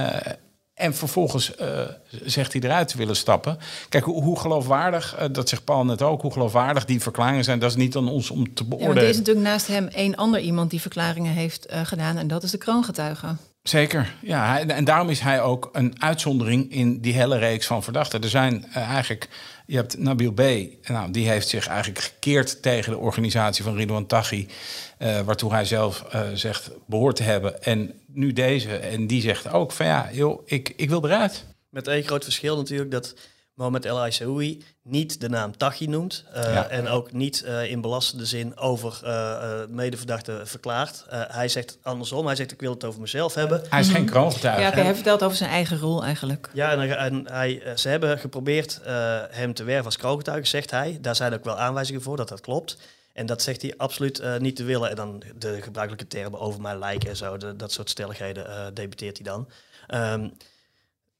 En 0.80 0.94
vervolgens 0.94 1.52
uh, 1.60 1.66
zegt 2.10 2.52
hij 2.52 2.62
eruit 2.62 2.88
te 2.88 2.96
willen 2.96 3.16
stappen. 3.16 3.58
Kijk, 3.88 4.04
hoe, 4.04 4.22
hoe 4.22 4.38
geloofwaardig, 4.38 5.20
uh, 5.20 5.26
dat 5.32 5.48
zegt 5.48 5.64
Paul 5.64 5.84
net 5.84 6.02
ook, 6.02 6.22
hoe 6.22 6.32
geloofwaardig 6.32 6.84
die 6.84 7.00
verklaringen 7.00 7.44
zijn, 7.44 7.58
dat 7.58 7.70
is 7.70 7.76
niet 7.76 7.96
aan 7.96 8.08
ons 8.08 8.30
om 8.30 8.54
te 8.54 8.64
beoordelen. 8.64 8.94
Ja, 8.94 9.02
er 9.02 9.08
is 9.08 9.16
natuurlijk 9.16 9.46
naast 9.46 9.66
hem 9.66 9.86
één 9.86 10.14
ander 10.14 10.40
iemand 10.40 10.70
die 10.70 10.80
verklaringen 10.80 11.32
heeft 11.32 11.72
uh, 11.72 11.80
gedaan 11.84 12.16
en 12.16 12.28
dat 12.28 12.42
is 12.42 12.50
de 12.50 12.58
kroongetuige. 12.58 13.26
Zeker, 13.62 14.14
ja. 14.22 14.58
En 14.58 14.84
daarom 14.84 15.08
is 15.08 15.20
hij 15.20 15.42
ook 15.42 15.68
een 15.72 16.02
uitzondering 16.02 16.72
in 16.72 17.00
die 17.00 17.12
hele 17.12 17.38
reeks 17.38 17.66
van 17.66 17.82
verdachten. 17.82 18.22
Er 18.22 18.28
zijn 18.28 18.66
eigenlijk, 18.72 19.28
je 19.66 19.76
hebt 19.76 19.98
Nabil 19.98 20.32
B., 20.32 20.42
nou, 20.88 21.10
die 21.10 21.28
heeft 21.28 21.48
zich 21.48 21.66
eigenlijk 21.66 22.00
gekeerd 22.00 22.62
tegen 22.62 22.92
de 22.92 22.98
organisatie 22.98 23.64
van 23.64 23.76
Ridouan 23.76 24.06
Taghi, 24.06 24.46
waartoe 25.24 25.52
hij 25.52 25.64
zelf 25.64 26.04
zegt 26.34 26.70
behoort 26.86 27.16
te 27.16 27.22
hebben. 27.22 27.62
En 27.62 27.99
nu 28.12 28.32
deze, 28.32 28.76
en 28.76 29.06
die 29.06 29.22
zegt 29.22 29.52
ook 29.52 29.72
van 29.72 29.86
ja, 29.86 30.08
joh, 30.12 30.42
ik, 30.44 30.72
ik 30.76 30.88
wil 30.88 31.04
eruit. 31.04 31.44
Met 31.68 31.86
één 31.88 32.02
groot 32.02 32.24
verschil 32.24 32.56
natuurlijk, 32.56 32.90
dat 32.90 33.14
Mohamed 33.54 33.84
El 33.84 33.98
Aissaoui 34.00 34.62
niet 34.82 35.20
de 35.20 35.28
naam 35.28 35.56
Taghi 35.56 35.86
noemt. 35.86 36.24
eh, 36.32 36.42
Ja. 36.54 36.68
En 36.68 36.88
ook 36.88 37.12
niet 37.12 37.42
eh, 37.42 37.70
in 37.70 37.80
belastende 37.80 38.24
zin 38.26 38.56
over 38.58 39.00
eh 39.04 39.12
eh, 39.62 39.68
medeverdachte 39.68 40.40
verklaart. 40.44 41.04
Eh, 41.08 41.20
hij 41.26 41.48
zegt 41.48 41.78
andersom. 41.82 42.26
Hij 42.26 42.36
zegt 42.36 42.52
ik 42.52 42.60
wil 42.60 42.72
het 42.72 42.84
over 42.84 43.00
mezelf 43.00 43.34
hebben. 43.34 43.62
Hij 43.68 43.80
is 43.80 43.88
geen 43.88 44.04
kroongetuige. 44.04 44.60
Ja, 44.60 44.68
oké, 44.68 44.80
hij 44.80 44.94
vertelt 44.94 45.22
over 45.22 45.36
zijn 45.36 45.50
eigen 45.50 45.78
rol 45.78 46.04
eigenlijk. 46.04 46.50
Ja, 46.52 46.70
en, 46.72 46.96
en 46.98 47.26
hij, 47.32 47.62
ze 47.76 47.88
hebben 47.88 48.18
geprobeerd 48.18 48.80
eh, 48.84 49.18
hem 49.30 49.54
te 49.54 49.64
werven 49.64 49.84
als 49.84 49.96
kroongetuige, 49.96 50.46
zegt 50.46 50.70
hij. 50.70 50.98
Daar 51.00 51.16
zijn 51.16 51.34
ook 51.34 51.44
wel 51.44 51.58
aanwijzingen 51.58 52.02
voor 52.02 52.16
dat 52.16 52.28
dat 52.28 52.40
klopt. 52.40 52.76
En 53.20 53.26
dat 53.26 53.42
zegt 53.42 53.62
hij 53.62 53.74
absoluut 53.76 54.18
eh, 54.18 54.36
niet 54.36 54.56
te 54.56 54.64
willen. 54.64 54.90
En 54.90 54.96
dan 54.96 55.22
de 55.38 55.62
gebruikelijke 55.62 56.06
termen 56.06 56.40
over 56.40 56.60
mij 56.60 56.78
lijken 56.78 57.08
en 57.08 57.16
zo, 57.16 57.36
dat 57.56 57.72
soort 57.72 57.90
stelligheden 57.90 58.48
eh 58.48 58.66
debuteert 58.74 59.16
hij 59.16 59.26
dan. 59.26 59.48
Ehm, 59.86 60.28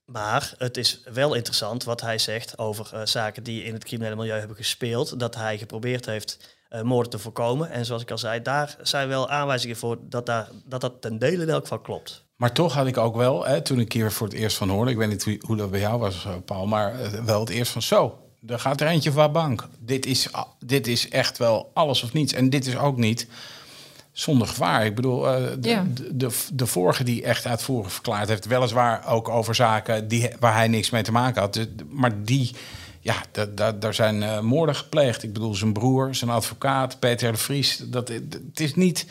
maar 0.04 0.54
het 0.58 0.76
is 0.76 1.02
wel 1.12 1.34
interessant 1.34 1.84
wat 1.84 2.00
hij 2.00 2.18
zegt 2.18 2.58
over 2.58 2.90
eh, 2.92 3.00
zaken 3.04 3.42
die 3.42 3.64
in 3.64 3.72
het 3.72 3.84
criminele 3.84 4.16
milieu 4.16 4.38
hebben 4.38 4.56
gespeeld. 4.56 5.20
Dat 5.20 5.34
hij 5.34 5.58
geprobeerd 5.58 6.06
heeft 6.06 6.58
moorden 6.82 7.10
te 7.10 7.18
voorkomen. 7.18 7.70
En 7.70 7.84
zoals 7.84 8.02
ik 8.02 8.10
al 8.10 8.18
zei, 8.18 8.42
daar 8.42 8.76
zijn 8.82 9.08
wel 9.08 9.28
aanwijzingen 9.28 9.76
voor 9.76 9.98
dat 10.02 10.26
daar, 10.26 10.48
dat, 10.64 10.80
dat 10.80 11.00
ten 11.00 11.18
dele 11.18 11.42
in 11.42 11.48
elk 11.48 11.62
geval 11.62 11.80
klopt. 11.80 12.24
Maar 12.36 12.52
toch 12.52 12.72
had 12.74 12.86
ik 12.86 12.96
ook 12.96 13.16
wel, 13.16 13.46
hè, 13.46 13.62
toen 13.62 13.80
ik 13.80 13.92
hier 13.92 14.12
voor 14.12 14.26
het 14.26 14.36
eerst 14.36 14.56
van 14.56 14.68
hoorde... 14.68 14.90
ik 14.90 14.96
weet 14.96 15.08
niet 15.08 15.42
hoe, 15.46 15.56
dat 15.56 15.70
bij 15.70 15.80
jou 15.80 15.98
was, 15.98 16.26
Paul... 16.44 16.66
maar 16.66 17.24
wel 17.24 17.40
het 17.40 17.48
eerst 17.48 17.72
van 17.72 17.82
zo, 17.82 18.29
er 18.46 18.58
gaat 18.58 18.80
er 18.80 18.86
eentje 18.86 19.12
van 19.12 19.32
bank. 19.32 19.68
Dit 19.78 20.06
is, 20.06 20.28
dit 20.64 20.86
is 20.86 21.08
echt 21.08 21.38
wel 21.38 21.70
alles 21.74 22.02
of 22.02 22.12
niets. 22.12 22.32
En 22.32 22.50
dit 22.50 22.66
is 22.66 22.76
ook 22.76 22.96
niet 22.96 23.26
zonder 24.12 24.46
gevaar. 24.48 24.84
Ik 24.86 24.94
bedoel, 24.94 25.28
eh, 25.28 25.52
de, 25.58 25.68
Ja. 25.68 25.86
de, 25.94 26.16
de, 26.16 26.30
de 26.52 26.66
vorige 26.66 27.04
die 27.04 27.22
echt 27.22 27.46
uitvoerig 27.46 27.92
verklaard 27.92 28.28
heeft... 28.28 28.46
weliswaar 28.46 29.06
ook 29.08 29.28
over 29.28 29.54
zaken 29.54 30.08
die, 30.08 30.28
waar 30.40 30.54
hij 30.54 30.68
niks 30.68 30.90
mee 30.90 31.02
te 31.02 31.12
maken 31.12 31.40
had. 31.40 31.66
Maar 31.88 32.24
die, 32.24 32.50
ja, 33.00 33.14
da- 33.32 33.46
da- 33.54 33.72
daar 33.72 33.94
zijn 33.94 34.22
eh, 34.22 34.40
moorden 34.40 34.76
gepleegd. 34.76 35.22
Ik 35.22 35.32
bedoel, 35.32 35.54
zijn 35.54 35.72
broer, 35.72 36.14
zijn 36.14 36.30
advocaat, 36.30 36.98
Peter 36.98 37.32
de 37.32 37.38
Vries. 37.38 37.76
Dat, 37.84 38.08
het 38.08 38.60
is 38.60 38.74
niet... 38.74 39.06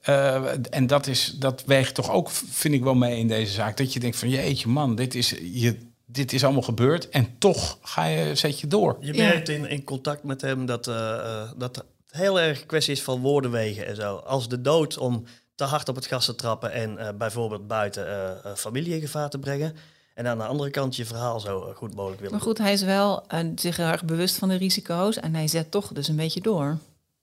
eh, 0.00 0.42
en 0.70 0.86
dat, 0.86 1.06
is, 1.06 1.34
dat 1.38 1.62
weegt 1.66 1.94
toch 1.94 2.10
ook, 2.10 2.30
vind 2.30 2.74
ik 2.74 2.82
wel 2.82 2.94
mee 2.94 3.18
in 3.18 3.28
deze 3.28 3.52
zaak. 3.52 3.76
Dat 3.76 3.92
je 3.92 4.00
denkt 4.00 4.16
van, 4.16 4.28
jeetje 4.28 4.68
man, 4.68 4.94
dit 4.94 5.14
is, 5.14 5.34
je, 5.52 5.76
dit 6.12 6.32
is 6.32 6.44
allemaal 6.44 6.62
gebeurd. 6.62 7.08
En 7.08 7.38
toch 7.38 7.78
ga 7.82 8.04
je, 8.04 8.34
zet 8.34 8.60
je 8.60 8.66
door. 8.66 8.96
Je 9.00 9.14
merkt 9.14 9.48
in, 9.48 9.66
in 9.66 9.84
contact 9.84 10.22
met 10.22 10.40
hem 10.40 10.66
dat, 10.66 10.88
eh, 10.88 11.14
eh, 11.14 11.50
dat 11.56 11.76
het 11.76 11.84
heel 12.10 12.40
erg 12.40 12.60
een 12.60 12.66
kwestie 12.66 12.92
is 12.92 13.02
van 13.02 13.20
woorden 13.20 13.50
wegen 13.50 13.86
en 13.86 13.96
zo. 13.96 14.16
Als 14.16 14.48
de 14.48 14.60
dood 14.60 14.98
om 14.98 15.24
te 15.60 15.66
hard 15.66 15.88
op 15.88 15.94
het 15.94 16.06
gas 16.06 16.24
te 16.24 16.34
trappen 16.34 16.72
en 16.72 16.98
eh, 16.98 17.08
bijvoorbeeld 17.18 17.66
buiten 17.66 18.06
eh, 18.06 18.30
eh, 18.30 18.56
familie 18.56 18.94
in 18.94 19.00
gevaar 19.00 19.30
te 19.30 19.38
brengen. 19.38 19.76
En 20.14 20.26
aan 20.26 20.38
de 20.38 20.44
andere 20.44 20.70
kant 20.70 20.96
je 20.96 21.04
verhaal 21.04 21.40
zo 21.40 21.72
goed 21.74 21.94
mogelijk 21.94 22.20
willen 22.20 22.34
Maar 22.34 22.46
goed, 22.46 22.58
hij 22.58 22.72
is 22.72 22.82
wel 22.82 23.24
zich 23.54 23.76
heel 23.76 23.86
erg 23.86 24.04
bewust 24.04 24.36
van 24.36 24.48
de 24.48 24.54
risico's 24.54 25.16
en 25.16 25.34
hij 25.34 25.48
zet 25.48 25.70
toch 25.70 25.92
dus 25.92 26.08
een 26.08 26.16
beetje 26.16 26.40
door. 26.40 26.78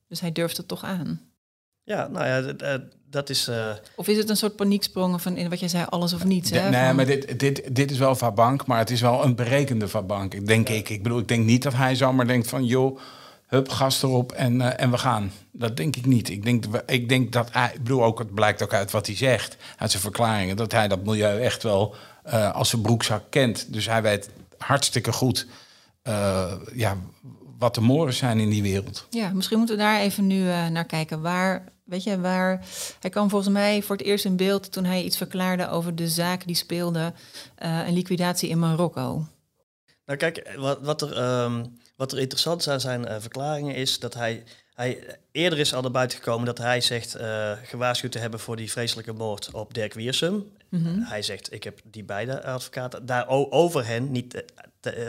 Dus 0.08 0.20
hij 0.20 0.32
durft 0.32 0.58
het 0.58 0.68
toch 0.68 0.84
aan. 0.84 1.22
Ja, 1.84 2.08
nou 2.08 2.26
ja, 2.26 2.80
dat 3.10 3.30
is... 3.30 3.48
eh, 3.48 3.70
Of 3.96 4.08
is 4.08 4.18
het 4.18 4.30
een 4.30 4.38
soort 4.38 4.56
panieksprongen 4.56 5.20
van 5.20 5.38
in 5.38 5.50
wat 5.50 5.60
jij 5.60 5.70
zei, 5.70 5.86
alles 5.90 6.14
of 6.14 6.24
niets? 6.24 6.50
De- 6.52 6.60
hè? 6.60 6.70
nee, 6.70 6.86
Van- 6.86 6.96
maar 6.96 7.06
dit, 7.06 7.40
dit, 7.40 7.76
dit 7.76 7.92
is 7.92 7.98
wel 7.98 8.16
Vabank, 8.16 8.66
maar 8.66 8.78
het 8.80 8.90
is 8.90 9.02
wel 9.02 9.24
een 9.24 9.36
berekende 9.36 9.88
Vabank, 9.88 10.48
denk 10.48 10.70
ik. 10.70 10.90
Ik 10.90 11.04
bedoel, 11.04 11.20
ik 11.20 11.28
denk 11.28 11.46
niet 11.46 11.64
dat 11.64 11.74
hij 11.74 11.96
zomaar 11.96 12.28
denkt 12.28 12.50
van, 12.50 12.66
joh, 12.66 13.00
hup, 13.48 13.70
gas 13.70 14.04
erop 14.04 14.32
en, 14.32 14.62
eh, 14.62 14.84
en 14.84 14.92
we 14.92 14.98
gaan. 14.98 15.32
Dat 15.52 15.78
denk 15.78 15.96
ik 15.96 16.06
niet. 16.06 16.30
Ik 16.30 16.44
denk, 16.44 16.66
ik 16.86 17.10
denk 17.10 17.32
dat 17.32 17.50
hij, 17.52 17.72
ik 17.74 17.84
bedoel 17.84 18.04
ook, 18.04 18.20
het 18.20 18.34
blijkt 18.34 18.62
ook 18.64 18.74
uit 18.74 18.92
wat 18.92 19.06
hij 19.06 19.16
zegt, 19.16 19.58
uit 19.78 19.92
zijn 19.92 20.04
verklaringen, 20.04 20.56
dat 20.56 20.72
hij 20.72 20.88
dat 20.88 21.04
milieu 21.04 21.42
echt 21.42 21.64
wel 21.64 21.96
eh, 22.24 22.54
als 22.56 22.70
zijn 22.70 22.82
broekzak 22.82 23.24
kent. 23.30 23.74
Dus 23.74 23.86
hij 23.86 24.02
weet 24.02 24.30
hartstikke 24.58 25.12
goed 25.12 25.48
eh, 26.02 26.52
ja, 26.76 26.98
wat 27.60 27.76
de 27.76 27.82
moren 27.82 28.14
zijn 28.14 28.40
in 28.40 28.50
die 28.50 28.62
wereld. 28.62 29.08
Ja, 29.10 29.30
misschien 29.34 29.58
moeten 29.58 29.76
we 29.78 29.82
daar 29.82 30.00
even 30.00 30.28
nu 30.28 30.50
eh, 30.50 30.68
naar 30.68 30.86
kijken. 30.86 31.22
Waar, 31.22 31.64
weet 31.88 32.04
je, 32.04 32.20
waar... 32.20 32.66
Hij 33.00 33.10
kwam 33.10 33.30
volgens 33.30 33.54
mij 33.54 33.82
voor 33.82 33.96
het 33.96 34.06
eerst 34.06 34.26
in 34.26 34.36
beeld 34.36 34.72
toen 34.72 34.84
hij 34.84 35.04
iets 35.04 35.18
verklaarde 35.18 35.70
over 35.70 35.96
de 35.96 36.08
zaak 36.08 36.46
die 36.46 36.56
speelde, 36.56 37.14
eh, 37.56 37.88
een 37.88 37.94
liquidatie 37.94 38.50
in 38.50 38.60
Marokko. 38.60 39.26
Nou 40.06 40.20
kijk, 40.20 40.54
wat, 40.56 40.82
wat, 40.82 41.02
er, 41.02 41.18
ehm, 41.18 41.66
wat 41.96 42.12
er 42.12 42.20
interessant 42.20 42.60
is 42.62 42.70
aan 42.70 42.80
zijn 42.80 43.08
eh, 43.08 43.16
verklaringen 43.20 43.76
is 43.76 44.00
dat 44.00 44.14
hij, 44.14 44.44
hij 44.74 45.20
eerder 45.32 45.60
is 45.60 45.74
al 45.74 45.82
naar 45.82 45.92
buiten 45.92 46.18
gekomen 46.18 46.46
dat 46.46 46.58
hij 46.58 46.82
zegt 46.82 47.16
eh, 47.16 47.52
gewaarschuwd 47.64 48.12
te 48.12 48.20
hebben 48.20 48.40
voor 48.40 48.56
die 48.56 48.72
vreselijke 48.72 49.14
moord 49.14 49.52
op 49.52 49.74
Dirk 49.74 49.94
Wiersum. 49.94 50.52
Mhm. 50.70 51.00
Hij 51.00 51.22
zegt, 51.22 51.54
ik 51.54 51.64
heb 51.64 51.80
die 51.84 52.04
beide 52.04 52.44
advocaten 52.44 53.06
daar 53.06 53.28
over 53.28 53.86
hen, 53.86 54.12
niet 54.12 54.44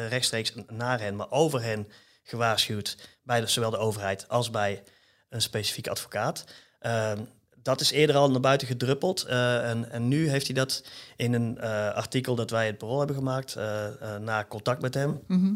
rechtstreeks 0.08 0.52
naar 0.68 1.00
hen, 1.00 1.16
maar 1.16 1.30
over 1.30 1.62
hen 1.62 1.88
gewaarschuwd 2.22 2.96
bij 3.22 3.40
de, 3.40 3.46
zowel 3.46 3.70
de 3.70 3.76
overheid 3.76 4.28
als 4.28 4.50
bij 4.50 4.82
een 5.28 5.42
specifieke 5.42 5.90
advocaat. 5.90 6.44
Ehm, 6.78 7.18
dat 7.62 7.80
is 7.80 7.90
eerder 7.90 8.16
al 8.16 8.30
naar 8.30 8.40
buiten 8.40 8.66
gedruppeld. 8.66 9.22
eh, 9.22 9.70
en, 9.70 9.90
en 9.90 10.08
nu 10.08 10.28
heeft 10.28 10.46
hij 10.46 10.54
dat 10.54 10.84
in 11.16 11.32
een 11.32 11.58
eh, 11.58 11.90
artikel 11.94 12.34
dat 12.34 12.50
wij 12.50 12.66
het 12.66 12.78
Parool 12.78 12.98
hebben 12.98 13.16
gemaakt, 13.16 13.56
eh, 13.56 13.86
na 14.20 14.44
contact 14.44 14.82
met 14.82 14.94
hem, 14.94 15.20
Mhm. 15.26 15.52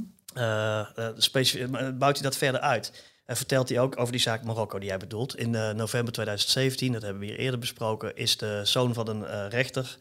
bouwt 1.99 2.15
hij 2.15 2.23
dat 2.23 2.37
verder 2.37 2.61
uit. 2.61 2.93
En 3.27 3.37
vertelt 3.37 3.69
hij 3.69 3.81
ook 3.81 3.99
over 3.99 4.13
die 4.13 4.21
zaak 4.21 4.45
Marokko 4.45 4.79
die 4.79 4.89
jij 4.89 4.97
bedoelt. 4.99 5.37
In 5.37 5.51
november 5.51 6.13
2017, 6.13 6.93
dat 6.93 7.03
hebben 7.03 7.21
we 7.21 7.27
hier 7.29 7.39
eerder 7.39 7.59
besproken, 7.61 8.17
is 8.17 8.37
de 8.37 8.61
zoon 8.65 8.95
van 8.95 9.09
een 9.09 9.49
rechter 9.49 9.97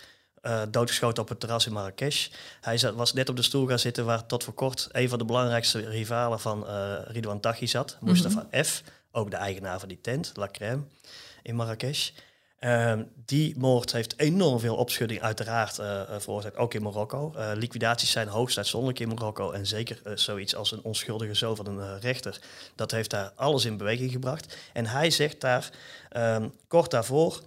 doodgeschoten 0.70 1.24
op 1.24 1.30
het 1.30 1.40
terras 1.40 1.66
in 1.66 1.74
Marrakesh. 1.74 2.28
Hij 2.62 2.78
zat, 2.78 2.96
was 2.96 3.14
net 3.14 3.30
op 3.30 3.36
de 3.36 3.42
stoel 3.42 3.68
gaan 3.68 3.80
zitten 3.80 4.06
waar 4.06 4.26
tot 4.26 4.44
voor 4.44 4.54
kort 4.54 4.88
een 4.92 5.10
van 5.10 5.18
de 5.20 5.26
belangrijkste 5.26 5.90
rivalen 5.90 6.40
van 6.40 6.66
Ridwan 7.08 7.40
Taghi 7.40 7.68
zat, 7.68 7.98
Mustafa 8.00 8.48
F. 8.64 8.84
Ook 9.12 9.32
de 9.32 9.38
eigenaar 9.38 9.80
van 9.80 9.90
die 9.90 10.02
tent, 10.02 10.32
La 10.36 10.48
Crème, 10.52 10.84
in 11.44 11.56
Marrakesh. 11.56 12.12
Ehm, 12.62 13.04
die 13.26 13.58
moord 13.58 13.92
heeft 13.92 14.20
enorm 14.20 14.60
veel 14.60 14.76
opschudding 14.76 15.22
uiteraard 15.22 15.80
eh, 15.80 16.02
eh, 16.02 16.08
veroorzaakt, 16.20 16.58
ook 16.58 16.74
in 16.74 16.82
Marokko. 16.82 17.34
Eh, 17.34 17.52
liquidaties 17.56 18.12
zijn 18.12 18.28
hoogst 18.28 18.58
uitzonderlijk 18.58 19.00
in 19.00 19.08
Marokko 19.08 19.52
en 19.52 19.68
zeker 19.68 20.02
zoiets 20.14 20.56
als 20.56 20.72
een 20.72 20.82
onschuldige 20.82 21.34
zoon 21.34 21.56
van 21.56 21.66
een 21.66 22.00
rechter. 22.00 22.40
Dat 22.76 22.92
heeft 22.92 23.10
daar 23.10 23.32
alles 23.36 23.66
in 23.66 23.78
beweging 23.78 24.12
gebracht. 24.12 24.58
En 24.74 24.86
hij 24.86 25.10
zegt 25.10 25.42
daar 25.42 25.70
ehm, 26.10 26.50
kort 26.68 26.92
daarvoor 26.92 27.42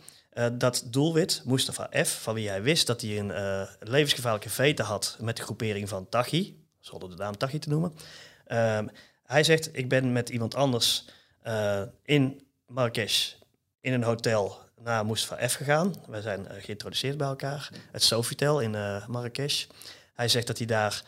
dat 0.52 0.85
doelwit, 0.87 1.42
Mustafa 1.44 2.04
F., 2.04 2.23
van 2.23 2.35
wie 2.35 2.49
hij 2.49 2.62
wist 2.62 2.87
dat 2.87 3.00
hij 3.00 3.18
een 3.18 3.66
levensgevaarlijke 3.80 4.50
vete 4.50 4.83
had 4.83 5.16
met 5.21 5.37
de 5.37 5.42
groepering 5.42 5.88
van 5.88 6.09
Taghi, 6.09 6.56
zonder 6.80 7.11
de 7.11 7.16
naam 7.16 7.37
Taghi 7.37 7.59
te 7.59 7.68
noemen. 7.68 7.92
Ehm, 8.47 8.87
hij 9.26 9.44
zegt, 9.44 9.68
ik 9.73 9.88
ben 9.88 10.12
met 10.12 10.28
iemand 10.28 10.54
anders 10.54 11.04
eh, 11.45 11.83
in 12.03 12.47
Marrakesh 12.67 13.33
in 13.81 13.93
een 13.93 14.03
hotel 14.03 14.59
naar 14.81 15.07
Mustafa 15.07 15.49
F 15.49 15.55
gegaan. 15.55 15.95
We 16.07 16.23
zijn 16.23 16.49
eh, 16.49 16.63
geïntroduceerd 16.63 17.17
bij 17.17 17.27
elkaar. 17.27 17.71
Het 17.93 18.03
Sofitel 18.03 18.61
in 18.61 18.75
eh, 18.75 19.07
Marrakesh. 19.07 19.67
Hij 20.15 20.29
zegt 20.29 20.47
dat 20.47 20.59
hij 20.59 20.67
daar 20.67 21.03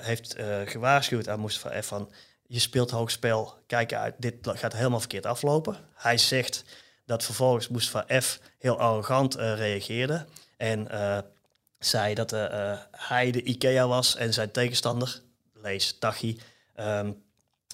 heeft 0.00 0.36
gewaarschuwd 0.64 1.28
aan 1.28 1.40
Mustafa 1.40 1.82
F 1.82 1.86
van... 1.86 2.12
je 2.46 2.58
speelt 2.58 2.90
hoog 2.90 3.10
spel, 3.10 3.54
kijk 3.66 3.92
uit, 3.92 4.14
dit 4.18 4.34
gaat 4.42 4.72
helemaal 4.72 5.00
verkeerd 5.00 5.26
aflopen. 5.26 5.76
Hij 5.94 6.18
zegt 6.18 6.64
dat 7.06 7.24
vervolgens 7.24 7.68
Mustafa 7.68 8.20
F 8.20 8.40
heel 8.58 8.78
arrogant 8.78 9.34
reageerde. 9.34 10.26
En 10.56 10.88
zei 11.78 12.14
dat 12.14 12.30
hij 12.90 13.30
de 13.30 13.42
IKEA 13.42 13.86
was 13.86 14.16
en 14.16 14.32
zijn 14.32 14.50
tegenstander, 14.50 15.20
lees 15.54 15.98
Taghi, 15.98 16.40
ehm, 16.74 17.06
eh, 17.06 17.12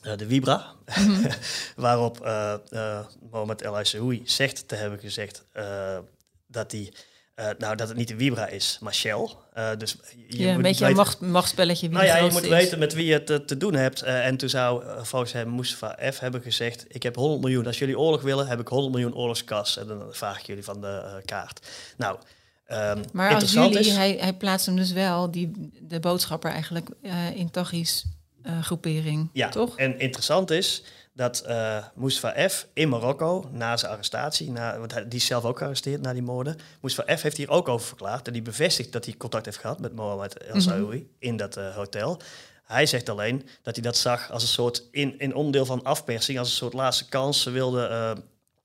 de 0.03 0.27
Vibra. 0.27 0.67
Waarop 1.77 2.21
eh 2.21 2.53
eh 2.71 2.99
Mohamed 3.31 3.63
El 3.63 3.77
Aissaoui 3.77 4.23
zegt 4.25 4.69
te 4.69 4.75
hebben 4.75 4.99
gezegd 4.99 5.45
eh, 5.53 5.99
dat, 6.47 6.71
die, 6.71 6.93
eh, 7.35 7.49
nou, 7.59 7.77
dat 7.77 7.89
het 7.89 7.97
niet 7.97 8.09
de 8.09 8.17
Vibra 8.17 8.47
is, 8.49 8.79
maar 8.81 8.95
Shell. 8.95 9.29
Eh, 9.53 9.71
dus 9.79 9.97
je 10.29 10.39
Ja, 10.39 10.49
een 10.49 10.53
moet 10.55 10.63
beetje 10.63 10.85
een 10.85 10.91
weten- 10.91 11.05
macht, 11.05 11.21
machtsspelletje. 11.21 11.89
Wie 11.89 11.97
nou 11.97 12.09
ja, 12.09 12.17
je 12.17 12.31
moet 12.33 12.43
is. 12.43 12.49
weten 12.49 12.79
met 12.79 12.95
wie 12.95 13.07
je 13.07 13.13
het 13.13 13.31
eh, 13.31 13.37
te 13.37 13.57
doen 13.57 13.75
hebt. 13.75 14.03
Eh, 14.03 14.27
en 14.27 14.37
toen 14.37 14.49
zou 14.49 14.85
eh, 14.85 15.03
volgens 15.03 15.33
hem 15.33 15.55
Mustafa 15.55 16.13
F. 16.13 16.19
hebben 16.19 16.43
gezegd... 16.43 16.85
ik 16.89 17.03
heb 17.03 17.15
100 17.17 17.41
miljoen. 17.41 17.67
Als 17.67 17.79
jullie 17.79 17.99
oorlog 17.99 18.23
willen, 18.23 18.47
heb 18.47 18.61
ik 18.61 18.69
100 18.69 18.93
miljoen 18.95 19.15
oorlogskas. 19.15 19.77
En 19.77 19.87
dan 19.87 20.03
vraag 20.11 20.39
ik 20.39 20.47
jullie 20.47 20.65
van 20.65 20.81
de 20.81 20.87
eh, 21.05 21.15
kaart. 21.25 21.67
Nou, 21.97 22.19
ehm, 22.67 23.03
Maar 23.13 23.35
als 23.35 23.53
jullie, 23.53 23.79
is... 23.79 23.89
hij, 23.97 24.17
hij 24.21 24.35
plaatst 24.35 24.67
hem 24.67 24.77
dus 24.77 24.93
wel, 24.93 25.31
die, 25.31 25.71
de 25.81 26.01
boodschapper 26.01 26.51
eigenlijk, 26.51 26.89
eh, 27.03 27.31
in 27.37 27.51
Taghi's 27.51 28.05
eh, 28.47 28.63
groepering. 28.63 29.31
Ja, 29.33 29.49
toch? 29.49 29.77
en 29.77 29.99
interessant 29.99 30.51
is 30.51 30.85
dat 31.13 31.41
eh 31.41 31.85
Mustafa 31.95 32.49
F. 32.49 32.67
in 32.73 32.89
Marokko, 32.89 33.49
na 33.53 33.77
zijn 33.77 33.93
arrestatie, 33.93 34.51
na, 34.51 34.79
want 34.79 34.93
hij, 34.93 35.09
die 35.09 35.19
is 35.19 35.27
zelf 35.27 35.45
ook 35.45 35.59
gearresteerd 35.59 36.03
na 36.03 36.13
die 36.13 36.23
moorden, 36.23 36.57
Mustafa 36.81 37.17
F. 37.17 37.23
heeft 37.23 37.37
hier 37.37 37.51
ook 37.51 37.69
over 37.69 37.87
verklaard 37.87 38.27
en 38.27 38.33
die 38.33 38.43
bevestigt 38.43 38.93
dat 38.93 39.05
hij 39.05 39.15
contact 39.15 39.45
heeft 39.45 39.59
gehad 39.59 39.81
met 39.81 39.95
Mohamed 39.95 40.37
El 40.37 40.61
Saoui 40.61 41.09
in 41.19 41.37
dat 41.37 41.57
eh, 41.57 41.75
hotel. 41.75 42.21
Hij 42.65 42.87
zegt 42.87 43.09
alleen 43.09 43.47
dat 43.63 43.75
hij 43.75 43.85
dat 43.85 43.97
zag 43.97 44.31
als 44.31 44.43
een 44.43 44.49
soort 44.49 44.83
in, 44.91 45.19
in 45.19 45.35
onderdeel 45.35 45.67
van 45.67 45.83
afpersing, 45.83 46.39
als 46.39 46.49
een 46.49 46.57
soort 46.57 46.73
laatste 46.73 47.09
kans. 47.09 47.43
Ze 47.43 47.51
wilden 47.51 48.25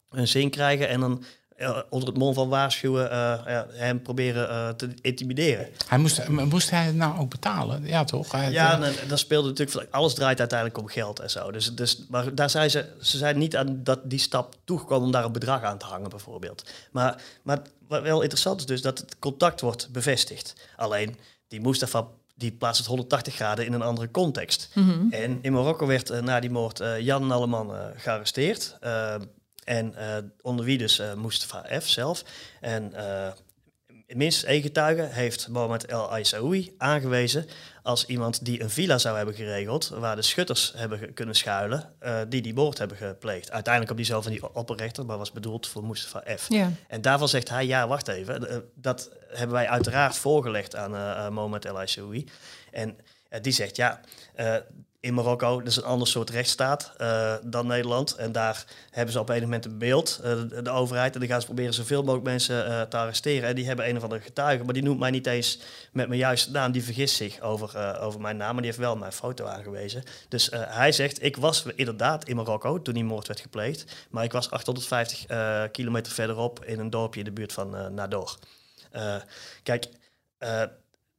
hun 0.10 0.28
zin 0.28 0.50
krijgen 0.50 0.88
en 0.88 1.00
dan 1.00 1.24
onder 1.90 2.10
het 2.10 2.18
mom 2.18 2.34
van 2.34 2.50
waarschuwen 2.50 3.12
eh, 3.12 3.18
ja, 3.46 3.68
hem 3.70 4.02
proberen 4.02 4.50
eh, 4.50 4.70
te 4.70 4.90
intimideren. 5.02 5.68
Hij 5.88 5.98
moest, 5.98 6.28
moest 6.28 6.70
hij 6.70 6.86
het 6.86 6.96
nou 6.96 7.20
ook 7.20 7.30
betalen? 7.30 7.86
Ja, 7.86 8.04
toch? 8.04 8.32
Hij, 8.32 8.52
Ja, 8.52 8.74
en, 8.74 8.84
en 8.84 9.08
dat 9.08 9.20
speelde 9.20 9.48
natuurlijk 9.48 9.78
van- 9.78 10.00
alles 10.00 10.14
draait 10.14 10.40
uiteindelijk 10.40 10.80
om 10.80 10.88
geld 10.88 11.20
en 11.20 11.30
zo. 11.30 11.52
Dus, 11.52 11.76
dus 11.76 12.06
maar 12.10 12.36
daar 12.36 12.50
zijn 12.50 12.70
ze, 12.70 12.86
ze 13.02 13.18
zijn 13.18 13.38
niet 13.38 13.56
aan 13.56 13.80
dat, 13.84 14.00
die 14.04 14.20
stap 14.20 14.56
toegekomen 14.64 15.06
om 15.06 15.12
daar 15.12 15.26
een 15.26 15.32
bedrag 15.32 15.64
aan 15.64 15.78
te 15.78 15.86
hangen, 15.86 16.10
bijvoorbeeld. 16.10 16.70
Maar, 16.92 17.22
maar 17.44 17.60
wat 17.88 18.02
wel 18.02 18.22
interessant 18.22 18.60
is 18.60 18.66
dus 18.66 18.82
dat 18.82 18.98
het 18.98 19.20
contact 19.20 19.62
wordt 19.62 19.90
bevestigd. 19.92 20.54
Alleen 20.76 21.16
die 21.48 21.62
Mustafa 21.62 22.08
die 22.36 22.52
plaatst 22.52 22.78
het 22.78 22.88
180 22.88 23.36
graden 23.36 23.66
in 23.66 23.74
een 23.74 23.82
andere 23.82 24.12
context. 24.12 24.70
En 25.10 25.40
in 25.42 25.54
Marokko 25.54 25.86
werd 25.88 26.10
eh, 26.10 26.22
na 26.22 26.40
die 26.40 26.50
moord 26.50 26.80
eh, 26.80 27.00
Jan 27.00 27.28
Nalleman 27.28 27.76
eh, 27.76 27.86
gearresteerd. 27.96 28.78
En 29.72 29.96
eh, 29.96 30.18
onder 30.42 30.66
wie 30.66 30.78
dus 30.78 31.00
eh, 31.00 31.14
Mustafa 31.14 31.80
F. 31.80 31.88
zelf. 31.88 32.24
En 32.60 32.94
eh, 32.94 33.32
minstens 34.08 34.52
één 34.52 34.62
getuige 34.62 35.02
heeft 35.02 35.48
Mohamed 35.48 35.86
El 35.86 36.12
Aissaoui 36.12 36.74
aangewezen 36.78 37.46
als 37.84 38.06
iemand 38.06 38.46
die 38.46 38.62
een 38.62 38.70
villa 38.70 38.98
zou 38.98 39.18
hebben 39.18 39.36
geregeld 39.36 39.88
waar 39.88 40.16
de 40.16 40.22
schutters 40.22 40.74
hebben 40.76 41.14
kunnen 41.14 41.36
schuilen 41.36 41.94
die 42.30 42.42
die 42.42 42.54
moord 42.54 42.78
hebben 42.78 42.98
gepleegd. 42.98 43.52
Uiteindelijk 43.52 43.92
op 43.92 43.98
die 43.98 44.06
zo 44.06 44.22
van 44.22 44.32
die 44.32 44.54
opperrechter, 44.54 45.06
maar 45.06 45.18
was 45.18 45.32
bedoeld 45.32 45.68
voor 45.68 45.84
Mustafa 45.84 46.36
F. 46.38 46.46
Ja. 46.50 46.72
En 46.88 47.02
daarvan 47.02 47.28
zegt 47.28 47.50
hij, 47.50 47.66
ja, 47.66 47.88
wacht 47.88 48.08
even, 48.08 48.64
dat 48.76 49.12
hebben 49.28 49.56
wij 49.56 49.70
uiteraard 49.70 50.18
voorgelegd 50.18 50.76
aan 50.76 50.96
eh, 50.96 51.30
Mohamed 51.30 51.66
El 51.66 51.78
Aissaoui. 51.78 52.28
En 52.72 52.98
die 53.42 53.54
zegt, 53.54 53.76
ja, 53.76 54.02
in 55.02 55.14
Marokko, 55.14 55.58
dat 55.58 55.68
is 55.68 55.76
een 55.76 55.84
ander 55.84 56.08
soort 56.08 56.30
rechtsstaat 56.30 56.94
eh, 56.98 57.36
dan 57.44 57.68
Nederland. 57.68 58.16
En 58.16 58.32
daar 58.32 58.66
hebben 58.92 59.14
ze 59.14 59.20
op 59.20 59.30
een 59.30 59.42
moment 59.42 59.66
een 59.66 59.78
beeld, 59.78 60.20
eh, 60.24 60.40
de, 60.64 60.70
overheid. 60.70 61.14
En 61.14 61.20
dan 61.20 61.30
gaan 61.30 61.40
ze 61.40 61.46
proberen 61.46 61.74
zoveel 61.74 62.02
mogelijk 62.02 62.26
mensen 62.26 62.66
eh, 62.66 62.82
te 62.82 62.98
arresteren. 62.98 63.50
En 63.50 63.56
die 63.56 63.66
hebben 63.66 63.90
een 63.90 63.98
of 63.98 64.04
andere 64.04 64.22
getuige, 64.22 64.64
maar 64.64 64.74
die 64.74 64.84
noemt 64.84 65.00
mij 65.00 65.12
niet 65.12 65.28
eens 65.28 65.60
met 65.92 66.08
mijn 66.08 66.20
juiste 66.20 66.52
naam. 66.52 66.72
Die 66.72 66.84
vergist 66.84 67.16
zich 67.16 67.42
over, 67.42 68.00
over 68.00 68.22
mijn 68.22 68.38
naam, 68.38 68.54
maar 68.54 68.62
die 68.62 68.72
heeft 68.72 68.84
wel 68.84 68.96
mijn 68.96 69.12
foto 69.12 69.46
aangewezen. 69.46 70.04
Dus 70.30 70.50
hij 70.54 70.92
zegt, 70.92 71.24
ik 71.24 71.38
was 71.38 71.66
inderdaad 71.76 72.28
in 72.28 72.36
Marokko 72.36 72.82
toen 72.82 72.94
die 72.94 73.04
moord 73.04 73.28
werd 73.28 73.40
gepleegd. 73.40 74.08
Maar 74.10 74.24
ik 74.24 74.32
was 74.32 74.52
850 74.52 75.26
eh, 75.26 75.64
kilometer 75.72 76.14
verderop 76.14 76.66
in 76.66 76.80
een 76.80 76.90
dorpje 76.90 77.20
in 77.20 77.26
de 77.26 77.32
buurt 77.32 77.54
van 77.54 77.94
Nador. 77.94 78.38
Kijk, 79.64 79.88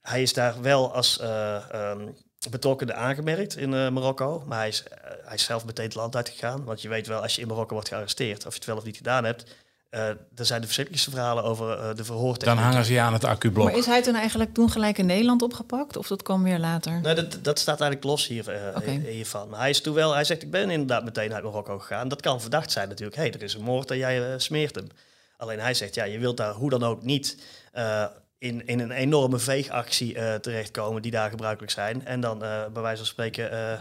hij 0.03 0.23
is 0.23 0.33
daar 0.33 0.63
wel 0.63 0.95
als 0.95 1.19
eh, 1.19 1.71
ehm, 1.71 2.09
betrokkenen 2.51 2.97
aangemerkt 2.97 3.57
in 3.57 3.75
eh, 3.75 3.89
Marokko. 3.89 4.45
Maar 4.47 4.59
hij 4.59 4.69
is, 4.69 4.83
eh, 4.83 5.11
hij 5.25 5.35
is 5.35 5.45
zelf 5.45 5.65
meteen 5.65 5.85
het 5.85 5.95
land 5.95 6.17
uitgegaan. 6.17 6.65
Want 6.65 6.83
je 6.83 6.89
weet 6.89 7.07
wel, 7.07 7.23
als 7.23 7.35
je 7.35 7.41
in 7.41 7.49
Marokko 7.49 7.73
wordt 7.73 7.89
gearresteerd, 7.89 8.47
of 8.47 8.53
je 8.53 8.59
het 8.59 8.67
wel 8.67 8.77
of 8.77 8.85
niet 8.85 8.97
gedaan 8.97 9.25
hebt, 9.25 9.57
eh 9.91 10.09
er 10.09 10.47
zijn 10.47 10.61
de 10.61 10.67
verschrikkelijkste 10.67 11.11
verhalen 11.11 11.45
over 11.45 11.79
eh, 11.79 11.95
de 11.95 12.05
verhoortechniek. 12.05 12.57
Dan 12.57 12.65
hangen 12.65 12.85
ze 12.85 12.93
je 12.93 13.01
aan 13.01 13.13
het 13.13 13.25
accublok. 13.25 13.65
Maar 13.65 13.77
is 13.77 13.87
hij 13.87 14.03
toen 14.03 14.15
eigenlijk 14.15 14.55
toen 14.55 14.71
gelijk 14.71 14.99
in 14.99 15.07
Nederland 15.07 15.43
opgepakt? 15.43 15.97
Of 15.97 16.07
dat 16.07 16.23
kwam 16.23 16.43
weer 16.43 16.59
later? 16.59 17.01
Nee, 17.01 17.15
dat, 17.15 17.39
dat 17.43 17.59
staat 17.59 17.81
eigenlijk 17.81 18.11
los 18.11 18.27
hier, 18.27 18.73
hiervan. 19.05 19.49
Maar 19.49 19.61
hij 19.61 19.71
is 19.71 19.81
toen 19.81 19.95
wel, 19.95 20.13
hij 20.15 20.25
zegt, 20.25 20.43
ik 20.43 20.51
ben 20.51 20.71
inderdaad 20.71 21.05
meteen 21.05 21.35
uit 21.35 21.45
Marokko 21.45 21.79
gegaan. 21.79 22.09
Dat 22.09 22.21
kan 22.21 22.41
verdacht 22.41 22.73
zijn 22.73 22.89
natuurlijk. 22.89 23.17
Hé, 23.17 23.23
hey, 23.23 23.33
er 23.33 23.43
is 23.43 23.55
een 23.55 23.63
moord 23.63 23.91
en 23.91 23.97
jij 23.97 24.39
smeert 24.39 24.75
hem. 24.75 24.89
Alleen 25.37 25.61
hij 25.61 25.75
zegt, 25.75 25.95
ja, 25.95 26.05
je 26.05 26.19
wilt 26.19 26.37
daar 26.37 26.53
hoe 26.53 26.71
dan 26.71 26.85
ook 26.85 27.03
niet 27.03 27.37
eh, 27.73 28.05
in, 28.43 28.67
in 28.67 28.81
een 28.81 28.91
enorme 28.91 29.39
veegactie 29.39 30.15
eh, 30.15 30.35
terechtkomen 30.35 31.03
die 31.03 31.11
daar 31.11 31.31
gebruikelijk 31.31 31.73
zijn. 31.73 32.07
En 32.07 32.21
dan 32.21 32.45
eh, 32.45 32.61
bij 32.73 32.83
wijze 32.83 32.97
van 32.97 33.07
spreken 33.07 33.51
eh, 33.53 33.79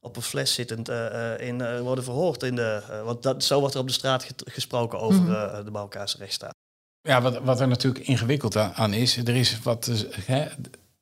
op 0.00 0.16
een 0.16 0.22
fles 0.22 0.54
zittend 0.54 0.88
eh, 0.88 1.32
eh, 1.34 1.46
in, 1.48 1.60
eh, 1.60 1.80
worden 1.80 2.04
verhoord. 2.04 2.42
In 2.42 2.54
de, 2.54 2.82
want 3.04 3.22
dat, 3.22 3.44
zo 3.44 3.60
wordt 3.60 3.74
er 3.74 3.80
op 3.80 3.86
de 3.86 3.92
straat 3.92 4.26
gesproken 4.44 5.00
over 5.00 5.22
Mhm. 5.22 5.32
eh, 5.32 5.64
de 5.64 5.70
Marokkaanse 5.70 6.16
rechtsstaat. 6.18 6.54
Ja, 7.02 7.22
wat, 7.22 7.38
wat 7.38 7.60
er 7.60 7.68
natuurlijk 7.68 8.06
ingewikkeld 8.06 8.56
aan 8.56 8.92
is, 8.92 9.16
er 9.16 9.36
is 9.36 9.58
wat. 9.62 10.06
Hè, 10.24 10.46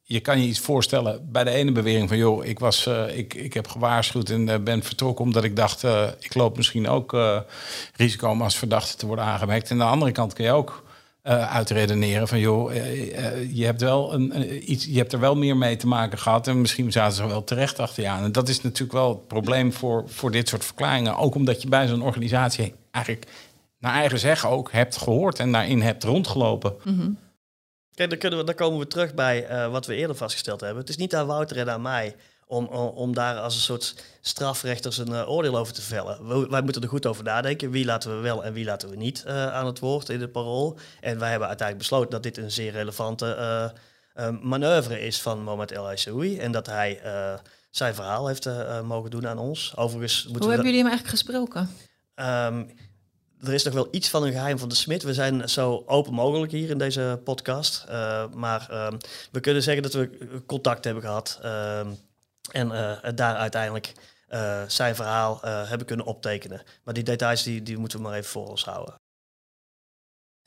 je 0.03 0.21
kan 0.21 0.41
je 0.41 0.47
iets 0.49 0.59
voorstellen 0.59 1.33
bij 1.33 1.45
de 1.45 1.51
ene 1.51 1.73
bewering 1.73 2.09
van 2.09 2.17
joh, 2.17 2.45
ik, 2.45 2.59
was, 2.59 2.87
eh, 2.87 3.19
ik, 3.19 3.35
ik 3.35 3.55
heb 3.55 3.69
gewaarschuwd 3.69 4.31
en 4.31 4.65
ben 4.65 4.83
vertrokken 4.83 5.25
omdat 5.25 5.45
ik 5.45 5.57
dacht, 5.57 5.85
eh, 5.85 6.09
ik 6.21 6.35
loop 6.35 6.57
misschien 6.57 6.89
ook 6.89 7.15
eh, 7.15 7.41
risico 7.97 8.31
om 8.31 8.43
als 8.43 8.57
verdachte 8.59 8.97
te 8.97 9.07
worden 9.07 9.25
aangemerkt. 9.25 9.71
En 9.71 9.81
aan 9.81 9.87
de 9.87 9.93
andere 9.93 10.13
kant 10.13 10.33
kun 10.33 10.45
je 10.45 10.53
ook 10.53 10.85
eh, 11.27 11.55
uitredeneren 11.55 12.29
van 12.29 12.39
joh, 12.39 12.73
eh, 12.73 13.27
eh, 13.27 13.57
je, 13.57 13.65
hebt 13.65 13.81
wel 13.81 14.15
een, 14.15 14.73
iets, 14.73 14.85
je 14.85 14.97
hebt 14.97 15.13
er 15.13 15.21
wel 15.21 15.37
meer 15.37 15.57
mee 15.57 15.77
te 15.77 15.87
maken 15.87 16.19
gehad 16.19 16.47
en 16.47 16.61
misschien 16.61 16.93
zaten 16.93 17.17
ze 17.17 17.27
wel 17.27 17.45
terecht 17.45 17.79
achter 17.79 18.03
je 18.03 18.09
aan. 18.09 18.25
En 18.25 18.33
dat 18.33 18.49
is 18.49 18.63
natuurlijk 18.63 18.93
wel 18.93 19.09
het 19.09 19.27
probleem 19.27 19.73
voor, 19.73 20.05
voor 20.07 20.31
dit 20.31 20.49
soort 20.49 20.65
verklaringen. 20.65 21.17
Ook 21.17 21.35
omdat 21.35 21.63
je 21.63 21.69
bij 21.69 21.87
zo'n 21.87 22.03
organisatie 22.03 22.75
eigenlijk 22.91 23.27
naar 23.79 23.95
eigen 23.95 24.19
zeggen 24.19 24.49
ook 24.49 24.73
hebt 24.73 24.97
gehoord 24.97 25.39
en 25.39 25.53
daarin 25.53 25.81
hebt 25.81 26.05
rondgelopen. 26.05 26.75
Mhm. 26.85 27.11
Kijk, 27.95 28.11
dan, 28.11 28.19
kunnen 28.19 28.39
we, 28.39 28.45
dan 28.45 28.55
komen 28.55 28.79
we 28.79 28.87
terug 28.87 29.15
bij 29.15 29.47
eh, 29.47 29.71
wat 29.71 29.87
we 29.87 29.95
eerder 29.95 30.17
vastgesteld 30.17 30.61
hebben. 30.61 30.81
Het 30.81 30.89
is 30.89 30.97
niet 30.97 31.15
aan 31.15 31.27
Wouter 31.27 31.59
en 31.59 31.71
aan 31.71 31.83
mij 31.83 32.15
om, 32.49 32.67
om, 32.67 33.15
daar 33.15 33.39
als 33.39 33.55
een 33.55 33.61
soort 33.61 33.95
strafrechters 34.21 34.99
een 34.99 35.13
eh, 35.13 35.31
oordeel 35.31 35.57
over 35.57 35.73
te 35.75 35.83
vellen. 35.83 36.29
We- 36.29 36.49
wij 36.49 36.63
moeten 36.63 36.83
er 36.83 36.89
goed 36.89 37.07
over 37.07 37.25
nadenken. 37.25 37.71
Wie 37.71 37.85
laten 37.85 38.17
we 38.17 38.21
wel 38.23 38.45
en 38.45 38.53
wie 38.53 38.65
laten 38.65 38.89
we 38.91 38.97
niet 38.97 39.25
eh, 39.25 39.53
aan 39.55 39.67
het 39.67 39.79
woord 39.79 40.09
in 40.09 40.21
het 40.21 40.33
parool. 40.33 40.79
En 41.01 41.19
wij 41.19 41.31
hebben 41.31 41.49
uiteindelijk 41.49 41.89
besloten 41.89 42.11
dat 42.11 42.23
dit 42.23 42.37
een 42.37 42.51
zeer 42.51 42.73
relevante 42.73 43.27
eh, 44.15 44.29
manoeuvre 44.43 45.01
is 45.01 45.21
van 45.23 45.43
Mohamed 45.43 45.73
El 45.73 45.87
Aissaoui. 45.87 46.39
En 46.39 46.53
dat 46.53 46.67
hij 46.67 47.01
zijn 47.71 47.95
verhaal 47.95 48.27
heeft 48.27 48.49
mogen 48.85 49.11
doen 49.11 49.29
aan 49.29 49.39
ons. 49.39 49.73
Overigens 49.77 50.15
moeten 50.25 50.33
Hoe 50.39 50.47
we 50.47 50.55
hebben 50.55 50.65
jullie 50.73 50.81
hem 50.81 50.89
eigenlijk 50.91 51.19
gesproken? 51.19 51.71
Ehm, 52.15 52.65
er 53.41 53.53
is 53.55 53.65
nog 53.65 53.75
wel 53.75 53.89
iets 53.91 54.09
van 54.09 54.23
een 54.25 54.33
geheim 54.33 54.59
van 54.59 54.69
de 54.69 54.75
Smit. 54.75 55.03
We 55.03 55.15
zijn 55.15 55.49
zo 55.49 55.83
open 55.87 56.13
mogelijk 56.13 56.53
hier 56.53 56.71
in 56.71 56.79
deze 56.79 57.21
podcast. 57.25 57.85
Maar 58.35 58.67
ehm, 58.71 58.97
we 59.33 59.41
kunnen 59.41 59.63
zeggen 59.63 59.83
dat 59.83 59.93
we 59.93 60.43
contact 60.47 60.85
hebben 60.85 61.03
gehad. 61.03 61.39
ehm, 61.43 61.91
en 62.53 62.73
eh, 62.73 63.11
daar 63.15 63.37
uiteindelijk 63.37 63.93
eh, 64.29 64.63
zijn 64.67 64.95
verhaal 64.95 65.43
eh, 65.43 65.69
hebben 65.69 65.87
kunnen 65.87 66.07
optekenen. 66.07 66.63
Maar 66.85 66.95
die 66.95 67.03
details 67.05 67.43
die, 67.43 67.63
die 67.63 67.77
moeten 67.79 67.99
we 67.99 68.05
maar 68.05 68.15
even 68.17 68.31
voor 68.31 68.49
ons 68.49 68.65
houden. 68.65 68.95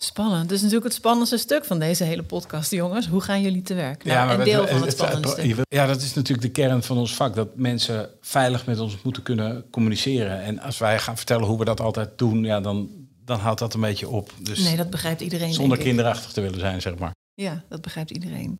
Spannend. 0.02 0.44
Dat 0.44 0.52
is 0.52 0.62
natuurlijk 0.62 0.88
het 0.88 0.94
spannendste 0.98 1.38
stuk 1.38 1.66
van 1.66 1.80
deze 1.80 2.04
hele 2.04 2.24
podcast, 2.24 2.72
jongens. 2.72 3.08
Hoe 3.08 3.22
gaan 3.22 3.42
jullie 3.42 3.62
te 3.62 3.74
werk? 3.74 4.04
Nou, 4.04 4.28
maar 4.28 4.40
een 4.40 4.44
deel 4.46 4.68
van 4.68 4.82
het 4.82 4.92
stuk. 4.92 5.56
wil- 5.56 5.64
Ja, 5.70 5.86
dat 5.86 6.02
is 6.02 6.14
natuurlijk 6.14 6.48
de 6.48 6.62
kern 6.62 6.84
van 6.84 6.98
ons 6.98 7.16
vak. 7.16 7.36
Dat 7.36 7.56
mensen 7.56 8.10
veilig 8.22 8.66
met 8.66 8.80
ons 8.80 9.02
moeten 9.02 9.24
kunnen 9.24 9.70
communiceren. 9.70 10.42
En 10.42 10.60
als 10.60 10.78
wij 10.78 11.00
gaan 11.00 11.18
vertellen 11.18 11.48
hoe 11.48 11.58
we 11.58 11.66
dat 11.66 11.80
altijd 11.80 12.18
doen, 12.18 12.44
ja, 12.44 12.62
dan, 12.62 13.08
dan 13.26 13.40
houdt 13.40 13.60
dat 13.60 13.74
een 13.74 13.82
beetje 13.82 14.10
op. 14.10 14.34
Dus 14.42 14.60
Nee, 14.60 14.76
dat 14.78 14.90
begrijpt 14.90 15.22
iedereen. 15.22 15.54
zonder 15.54 15.78
ik. 15.78 15.84
kinderachtig 15.84 16.32
te 16.32 16.42
willen 16.42 16.60
zijn, 16.60 16.82
zeg 16.82 16.96
maar. 16.98 17.12
Ja, 17.34 17.64
dat 17.70 17.82
begrijpt 17.82 18.12
iedereen. 18.12 18.60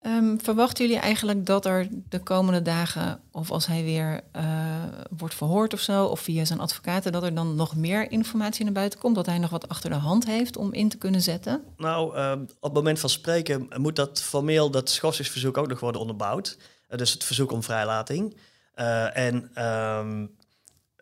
Ehm, 0.00 0.36
verwachten 0.38 0.86
jullie 0.86 1.00
eigenlijk 1.00 1.46
dat 1.46 1.66
er 1.66 1.88
de 2.08 2.18
komende 2.18 2.62
dagen, 2.62 3.20
of 3.32 3.50
als 3.50 3.66
hij 3.66 3.84
weer 3.84 4.20
eh, 4.32 4.82
wordt 5.10 5.34
verhoord 5.34 5.72
of 5.72 5.80
zo, 5.80 6.04
of 6.04 6.20
via 6.20 6.44
zijn 6.44 6.60
advocaten, 6.60 7.12
dat 7.12 7.22
er 7.22 7.34
dan 7.34 7.54
nog 7.54 7.76
meer 7.76 8.10
informatie 8.10 8.64
naar 8.64 8.72
buiten 8.72 8.98
komt? 8.98 9.14
Dat 9.14 9.26
hij 9.26 9.38
nog 9.38 9.50
wat 9.50 9.68
achter 9.68 9.90
de 9.90 9.96
hand 9.96 10.26
heeft 10.26 10.56
om 10.56 10.72
in 10.72 10.88
te 10.88 10.98
kunnen 10.98 11.20
zetten? 11.20 11.64
Nou, 11.76 12.16
ehm, 12.16 12.40
op 12.40 12.62
het 12.62 12.72
moment 12.72 12.98
van 12.98 13.10
spreken 13.10 13.68
moet 13.76 13.96
dat 13.96 14.22
formeel, 14.22 14.70
dat 14.70 14.90
schorsingsverzoek 14.90 15.56
ook 15.56 15.68
nog 15.68 15.80
worden 15.80 16.00
onderbouwd. 16.00 16.58
Eh, 16.88 16.98
dus 16.98 17.12
het 17.12 17.24
verzoek 17.24 17.52
om 17.52 17.62
vrijlating. 17.62 18.36
Eh, 18.74 19.16
en 19.16 19.50
ehm, 19.54 20.26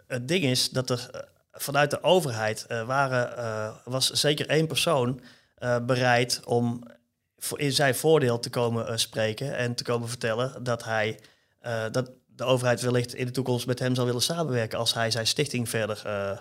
het 0.06 0.28
ding 0.28 0.44
is 0.44 0.70
dat 0.70 0.90
er 0.90 1.28
vanuit 1.52 1.90
de 1.90 2.02
overheid 2.02 2.66
waren, 2.86 3.74
was 3.84 4.10
zeker 4.10 4.48
één 4.48 4.66
persoon 4.66 5.20
bereid 5.86 6.40
om 6.44 6.82
in 7.56 7.72
zijn 7.72 7.94
voordeel 7.94 8.38
te 8.38 8.50
komen 8.50 8.88
eh, 8.88 8.96
spreken 8.96 9.56
en 9.56 9.74
te 9.74 9.84
komen 9.84 10.08
vertellen 10.08 10.64
dat 10.64 10.84
hij 10.84 11.20
eh, 11.60 11.84
dat 11.90 12.10
de 12.26 12.44
overheid 12.44 12.80
wellicht 12.80 13.14
in 13.14 13.26
de 13.26 13.32
toekomst 13.32 13.66
met 13.66 13.78
hem 13.78 13.94
zal 13.94 14.04
willen 14.04 14.22
samenwerken 14.22 14.78
als 14.78 14.94
hij 14.94 15.10
zijn 15.10 15.26
stichting 15.26 15.68
verder 15.68 16.02
eh, 16.04 16.38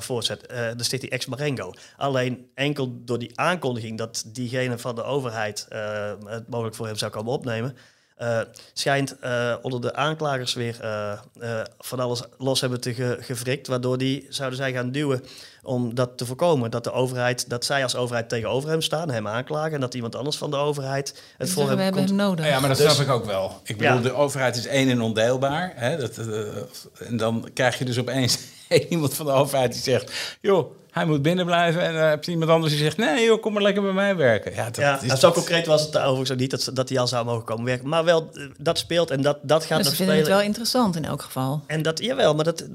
voortzet, 0.00 0.40
de 0.48 0.82
stichting 0.82 1.12
Ex 1.12 1.26
Marengo. 1.26 1.72
Alleen 1.96 2.50
enkel 2.54 3.04
door 3.04 3.18
die 3.18 3.40
aankondiging 3.40 3.98
dat 3.98 4.24
diegene 4.26 4.78
van 4.78 4.94
de 4.94 5.02
overheid 5.02 5.66
het 6.24 6.48
mogelijk 6.48 6.76
voor 6.76 6.86
hem 6.86 6.96
zou 6.96 7.12
komen 7.12 7.32
opnemen, 7.32 7.76
eh, 8.14 8.40
schijnt 8.72 9.18
eh, 9.18 9.54
onder 9.62 9.80
de 9.80 9.94
aanklagers 9.94 10.54
weer 10.54 10.76
eh, 10.80 11.12
eh, 11.40 11.60
van 11.78 12.00
alles 12.00 12.22
los 12.38 12.60
hebben 12.60 12.80
te 12.80 12.94
ge 12.94 13.16
gewrikt, 13.20 13.66
waardoor 13.66 13.98
die 13.98 14.26
zouden 14.28 14.58
zij 14.58 14.72
gaan 14.72 14.90
duwen 14.90 15.24
om 15.62 15.94
dat 15.94 16.18
te 16.18 16.26
voorkomen. 16.26 16.70
Dat 16.70 16.84
de 16.84 16.92
overheid, 16.92 17.48
dat 17.50 17.64
zij 17.64 17.82
als 17.82 17.96
overheid 17.96 18.28
tegenover 18.28 18.68
hem 18.70 18.80
staan, 18.82 19.10
hem 19.10 19.28
aanklagen, 19.28 19.72
en 19.72 19.80
dat 19.80 19.94
iemand 19.94 20.14
anders 20.16 20.36
van 20.36 20.50
de 20.50 20.56
overheid 20.56 21.22
het 21.38 21.50
voor 21.50 21.62
we 21.64 21.68
hem 21.70 21.78
hebben 21.78 22.04
hem 22.04 22.14
nodig. 22.14 22.46
Ja, 22.46 22.60
maar 22.60 22.68
dat 22.68 22.78
Dus- 22.78 22.92
snap 22.94 23.06
ik 23.06 23.12
ook 23.12 23.24
wel. 23.24 23.60
Ik 23.64 23.76
bedoel, 23.78 23.96
Ja. 23.96 24.02
de 24.02 24.12
overheid 24.12 24.56
is 24.56 24.66
één 24.66 24.88
en 24.88 25.00
ondeelbaar. 25.00 25.72
Hè? 25.76 25.96
Dat, 25.96 26.16
en 26.98 27.16
dan 27.16 27.48
krijg 27.54 27.78
je 27.78 27.84
dus 27.84 27.98
opeens 27.98 28.38
iemand 28.88 29.14
van 29.14 29.26
de 29.26 29.32
overheid 29.32 29.72
die 29.72 29.82
zegt... 29.82 30.12
joh, 30.40 30.74
hij 30.90 31.04
moet 31.04 31.22
binnen 31.22 31.46
blijven. 31.46 31.82
En 31.82 31.92
dan 31.92 32.02
heb 32.02 32.24
je 32.24 32.30
iemand 32.30 32.50
anders 32.50 32.72
die 32.72 32.82
zegt... 32.82 32.96
nee 32.96 33.24
joh, 33.24 33.42
kom 33.42 33.52
maar 33.52 33.62
lekker 33.62 33.82
bij 33.82 33.92
mij 33.92 34.16
werken. 34.16 34.54
Ja, 34.54 34.64
dat 34.64 34.76
ja, 34.76 35.00
is 35.02 35.10
en 35.10 35.18
zo 35.18 35.32
concreet 35.32 35.66
was 35.66 35.82
het 35.82 35.96
overigens 35.98 36.30
ook 36.30 36.38
niet 36.38 36.50
dat, 36.50 36.70
dat 36.72 36.88
hij 36.88 36.98
al 36.98 37.06
zou 37.06 37.24
mogen 37.24 37.44
komen 37.44 37.64
werken. 37.64 37.88
Maar 37.88 38.04
wel, 38.04 38.30
eh, 38.32 38.42
dat 38.58 38.78
speelt 38.78 39.10
en 39.10 39.22
dat, 39.22 39.38
dat 39.42 39.64
gaat 39.64 39.76
dus 39.76 39.86
nog 39.86 39.96
ze 39.96 39.96
vinden 39.96 40.14
het 40.14 40.24
spelen. 40.24 40.40
wel 40.40 40.48
interessant 40.48 40.96
in 40.96 41.04
elk 41.04 41.22
geval. 41.22 41.62
En 41.66 41.82
dat, 41.82 41.98
jawel, 41.98 42.34
maar 42.34 42.44
dat, 42.44 42.68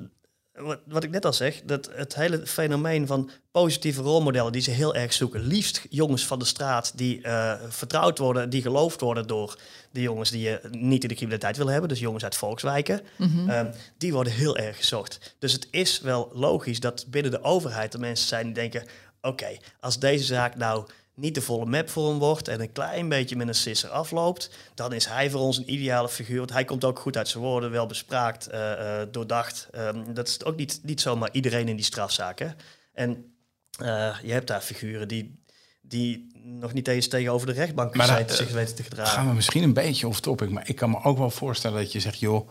wat, 0.62 0.80
wat 0.86 1.04
ik 1.04 1.10
net 1.10 1.26
al 1.26 1.34
zeg, 1.34 1.62
dat 1.65 1.89
het 1.93 2.15
hele 2.15 2.48
fenomeen 2.48 3.08
van 3.08 3.30
positieve 3.52 4.02
rolmodellen 4.02 4.52
die 4.52 4.62
ze 4.62 4.72
heel 4.72 4.95
erg 4.95 5.13
zoeken. 5.13 5.41
Liefst 5.41 5.86
jongens 5.89 6.26
van 6.26 6.39
de 6.39 6.45
straat 6.45 6.98
die 6.98 7.19
uh, 7.22 7.54
vertrouwd 7.67 8.17
worden, 8.17 8.50
die 8.50 8.62
geloofd 8.62 9.02
worden 9.02 9.28
door 9.28 9.60
de 9.91 10.02
jongens 10.02 10.30
die 10.30 10.41
je 10.41 10.60
niet 10.72 11.04
in 11.04 11.10
de 11.10 11.15
criminaliteit 11.15 11.58
wil 11.58 11.67
hebben. 11.67 11.89
Dus 11.89 12.00
jongens 12.00 12.24
uit 12.24 12.36
volkswijken. 12.36 13.02
Mhm. 13.15 13.50
Um, 13.50 13.69
die 13.98 14.13
worden 14.13 14.34
heel 14.34 14.58
erg 14.58 14.78
gezocht. 14.78 15.36
Dus 15.39 15.54
het 15.54 15.67
is 15.72 16.00
wel 16.02 16.32
logisch 16.34 16.80
dat 16.80 17.06
binnen 17.10 17.32
de 17.32 17.43
overheid 17.43 17.93
er 17.93 18.00
mensen 18.00 18.28
zijn 18.28 18.45
die 18.45 18.54
denken... 18.54 18.84
oké, 19.22 19.58
als 19.80 20.00
deze 20.00 20.24
zaak 20.24 20.56
nou 20.56 20.86
niet 21.19 21.36
de 21.36 21.41
volle 21.41 21.65
map 21.65 21.89
voor 21.89 22.10
hem 22.10 22.19
wordt 22.19 22.47
en 22.47 22.62
een 22.62 22.71
klein 22.71 23.10
beetje 23.10 23.36
met 23.36 23.47
een 23.47 23.55
sisser 23.55 23.89
afloopt, 23.89 24.49
dan 24.75 24.93
is 24.93 25.05
hij 25.05 25.29
voor 25.29 25.41
ons 25.41 25.58
een 25.58 25.73
ideale 25.73 26.10
figuur. 26.10 26.38
Want 26.38 26.51
hij 26.51 26.65
komt 26.65 26.84
ook 26.84 26.99
goed 26.99 27.17
uit 27.17 27.27
zijn 27.27 27.43
woorden, 27.43 27.71
wel 27.71 27.86
bespraakt, 27.86 28.53
uh, 28.53 28.71
uh, 28.71 29.01
doordacht. 29.12 29.67
Um, 29.75 30.13
dat 30.13 30.27
is 30.27 30.43
ook 30.43 30.55
niet, 30.55 30.79
niet 30.84 31.01
zomaar 31.01 31.29
iedereen 31.32 31.67
in 31.67 31.75
die 31.75 31.86
strafzaken. 31.86 32.55
En 32.93 33.36
uh, 33.82 34.15
je 34.23 34.32
hebt 34.32 34.47
daar 34.47 34.62
figuren 34.62 35.08
die, 35.08 35.43
die 35.82 36.27
nog 36.34 36.73
niet 36.73 36.88
eens 36.88 37.08
tegenover 37.08 37.47
de 37.47 37.53
rechtbank 37.53 37.95
Maar 37.95 38.05
zijn, 38.05 38.27
dat, 38.27 38.36
zich 38.36 38.51
weten 38.51 38.75
te 38.75 38.84
gedragen. 38.84 39.13
Gaan 39.13 39.27
we 39.27 39.34
misschien 39.34 39.63
een 39.63 39.73
beetje 39.73 40.08
off 40.08 40.19
topic, 40.19 40.49
maar 40.49 40.69
ik 40.69 40.75
kan 40.75 40.89
me 40.89 41.03
ook 41.03 41.17
wel 41.17 41.29
voorstellen 41.29 41.77
dat 41.77 41.91
je 41.91 41.99
zegt, 41.99 42.19
joh, 42.19 42.49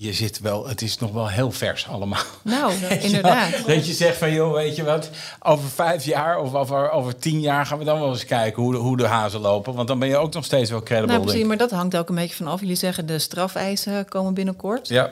je 0.00 0.12
zit 0.12 0.40
wel, 0.40 0.68
het 0.68 0.82
is 0.82 0.98
nog 0.98 1.12
wel 1.12 1.28
heel 1.28 1.50
vers 1.50 1.88
allemaal. 1.88 2.22
Nou, 2.44 2.72
inderdaad. 3.00 3.50
Ja, 3.50 3.74
dat 3.74 3.86
je 3.86 3.92
zegt 3.92 4.16
van, 4.16 4.32
joh, 4.32 4.52
weet 4.52 4.76
je 4.76 4.84
wat, 4.84 5.10
over 5.42 5.68
vijf 5.68 6.04
jaar 6.04 6.38
of 6.38 6.54
over, 6.54 6.90
over 6.90 7.16
tien 7.16 7.40
jaar 7.40 7.66
gaan 7.66 7.78
we 7.78 7.84
dan 7.84 8.00
wel 8.00 8.08
eens 8.10 8.24
kijken 8.24 8.62
hoe 8.62 8.72
de, 8.72 8.78
hoe 8.78 8.96
de 8.96 9.06
hazen 9.06 9.40
lopen. 9.40 9.74
Want 9.74 9.88
dan 9.88 9.98
ben 9.98 10.08
je 10.08 10.16
ook 10.16 10.34
nog 10.34 10.44
steeds 10.44 10.70
wel 10.70 10.82
credible. 10.82 11.12
Nou, 11.12 11.26
precies, 11.26 11.46
maar 11.46 11.56
dat 11.56 11.70
hangt 11.70 11.96
ook 11.96 12.08
een 12.08 12.14
beetje 12.14 12.36
vanaf. 12.36 12.60
Jullie 12.60 12.76
zeggen 12.76 13.06
de 13.06 13.18
strafeisen 13.18 14.08
komen 14.08 14.34
binnenkort. 14.34 14.88
Ja. 14.88 15.10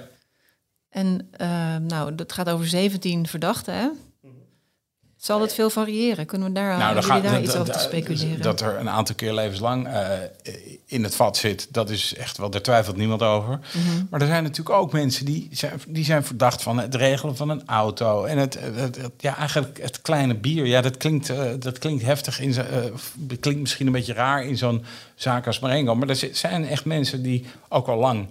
En 0.88 1.30
uh, 1.40 1.76
nou, 1.76 2.14
dat 2.14 2.32
gaat 2.32 2.48
over 2.48 2.66
17 2.66 3.26
verdachten, 3.26 3.74
hè? 3.74 3.88
Zal 5.26 5.38
dat 5.38 5.54
veel 5.54 5.70
variëren? 5.70 6.26
Kunnen 6.26 6.48
we 6.48 6.54
daar, 6.54 6.78
nou, 6.78 7.02
gaat, 7.02 7.22
daar 7.22 7.42
iets 7.42 7.56
over 7.56 7.72
te 7.72 7.78
speculeren? 7.78 8.42
Dat 8.42 8.60
er 8.60 8.78
een 8.78 8.90
aantal 8.90 9.14
keer 9.14 9.34
levenslang 9.34 9.86
uh, 9.86 10.08
in 10.86 11.02
het 11.02 11.14
vat 11.14 11.36
zit, 11.36 11.68
dat 11.70 11.90
is 11.90 12.14
echt 12.14 12.38
wel, 12.38 12.50
daar 12.50 12.62
twijfelt 12.62 12.96
niemand 12.96 13.22
over. 13.22 13.50
Mm 13.50 13.82
-hmm. 13.82 14.06
Maar 14.10 14.20
er 14.20 14.26
zijn 14.26 14.42
natuurlijk 14.42 14.76
ook 14.76 14.92
mensen 14.92 15.24
die 15.24 15.48
zijn, 15.52 15.80
die 15.88 16.04
zijn 16.04 16.24
verdacht 16.24 16.62
van 16.62 16.78
het 16.78 16.94
regelen 16.94 17.36
van 17.36 17.48
een 17.48 17.62
auto. 17.66 18.24
En 18.24 18.38
het, 18.38 18.58
het, 18.60 18.96
het 18.96 19.12
ja, 19.18 19.36
eigenlijk 19.36 19.82
het 19.82 20.02
kleine 20.02 20.34
bier, 20.34 20.66
ja, 20.66 20.80
dat 20.80 20.96
klinkt, 20.96 21.30
uh, 21.30 21.42
dat 21.58 21.78
klinkt 21.78 22.02
heftig, 22.02 22.40
in 22.40 22.50
uh, 22.50 23.36
klinkt 23.40 23.60
misschien 23.60 23.86
een 23.86 23.92
beetje 23.92 24.12
raar 24.12 24.44
in 24.44 24.56
zo'n 24.56 24.84
zaak 25.14 25.46
als 25.46 25.58
Marengo. 25.58 25.94
Maar 25.94 26.08
er 26.08 26.28
zijn 26.32 26.68
echt 26.68 26.84
mensen 26.84 27.22
die 27.22 27.44
ook 27.68 27.86
al 27.86 27.98
lang 27.98 28.26